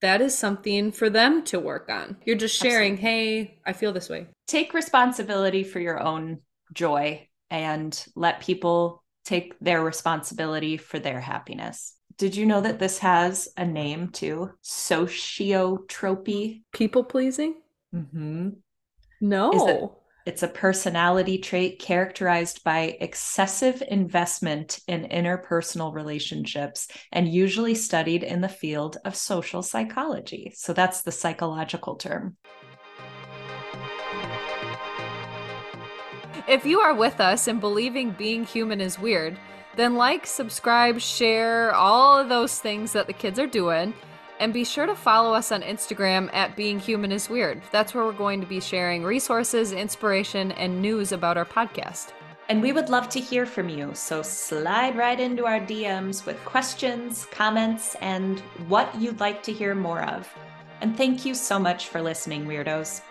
That 0.02 0.22
is 0.22 0.38
something 0.38 0.92
for 0.92 1.10
them 1.10 1.44
to 1.46 1.60
work 1.60 1.90
on. 1.90 2.18
You're 2.26 2.36
just 2.36 2.60
sharing, 2.60 2.98
hey, 2.98 3.60
I 3.66 3.74
feel 3.74 3.94
this 3.94 4.10
way. 4.10 4.28
Take 4.48 4.74
responsibility 4.74 5.64
for 5.64 5.80
your 5.80 6.00
own 6.00 6.40
joy 6.74 7.28
and 7.50 8.06
let 8.16 8.42
people 8.42 9.04
take 9.26 9.60
their 9.60 9.84
responsibility 9.84 10.78
for 10.78 10.98
their 10.98 11.20
happiness. 11.20 11.96
Did 12.18 12.36
you 12.36 12.46
know 12.46 12.62
that 12.62 12.80
this 12.80 13.00
has 13.00 13.50
a 13.58 13.66
name 13.66 14.10
too? 14.10 14.52
Sociotropy. 14.64 16.64
People 16.74 17.04
pleasing? 17.04 17.56
Mm-hmm. 17.94 18.50
No. 19.22 20.01
It's 20.24 20.44
a 20.44 20.48
personality 20.48 21.40
trait 21.40 21.80
characterized 21.80 22.64
by 22.64 22.96
excessive 23.02 23.82
investment 23.88 24.80
in 24.88 25.06
interpersonal 25.06 25.96
relationships 25.96 26.88
and 27.12 27.28
usually 27.28 27.74
studied 27.74 28.22
in 28.22 28.42
the 28.42 28.48
field 28.48 28.98
of 29.04 29.16
social 29.16 29.64
psychology. 29.64 30.54
So 30.56 30.74
that's 30.74 31.02
the 31.02 31.12
psychological 31.12 31.96
term. 31.96 32.38
If 36.48 36.66
you 36.66 36.82
are 36.82 36.94
with 36.94 37.20
us 37.20 37.48
and 37.48 37.60
believing 37.60 38.12
being 38.12 38.44
human 38.44 38.80
is 38.80 39.00
weird, 39.00 39.40
then 39.76 39.96
like, 39.96 40.28
subscribe, 40.28 41.00
share, 41.00 41.74
all 41.74 42.20
of 42.20 42.30
those 42.30 42.60
things 42.60 42.92
that 42.94 43.08
the 43.08 43.14
kids 43.14 43.40
are 43.40 43.48
doing. 43.48 43.94
And 44.42 44.52
be 44.52 44.64
sure 44.64 44.88
to 44.88 44.96
follow 44.96 45.36
us 45.36 45.52
on 45.52 45.62
Instagram 45.62 46.28
at 46.34 46.56
Being 46.56 46.80
Human 46.80 47.12
is 47.12 47.30
Weird. 47.30 47.62
That's 47.72 47.94
where 47.94 48.04
we're 48.04 48.12
going 48.12 48.42
to 48.42 48.48
be 48.48 48.60
sharing 48.60 49.04
resources, 49.04 49.72
inspiration, 49.72 50.52
and 50.54 50.82
news 50.82 51.12
about 51.12 51.38
our 51.38 51.46
podcast. 51.46 52.08
And 52.50 52.60
we 52.60 52.72
would 52.72 52.90
love 52.90 53.08
to 53.10 53.20
hear 53.20 53.46
from 53.46 53.70
you. 53.70 53.92
So 53.94 54.24
slide 54.24 54.98
right 54.98 55.20
into 55.20 55.46
our 55.46 55.60
DMs 55.60 56.26
with 56.26 56.44
questions, 56.44 57.28
comments, 57.30 57.94
and 58.02 58.40
what 58.68 59.00
you'd 59.00 59.20
like 59.20 59.44
to 59.44 59.54
hear 59.54 59.76
more 59.76 60.02
of. 60.06 60.28
And 60.82 60.98
thank 60.98 61.24
you 61.24 61.36
so 61.36 61.60
much 61.60 61.90
for 61.90 62.02
listening, 62.02 62.48
Weirdos. 62.48 63.02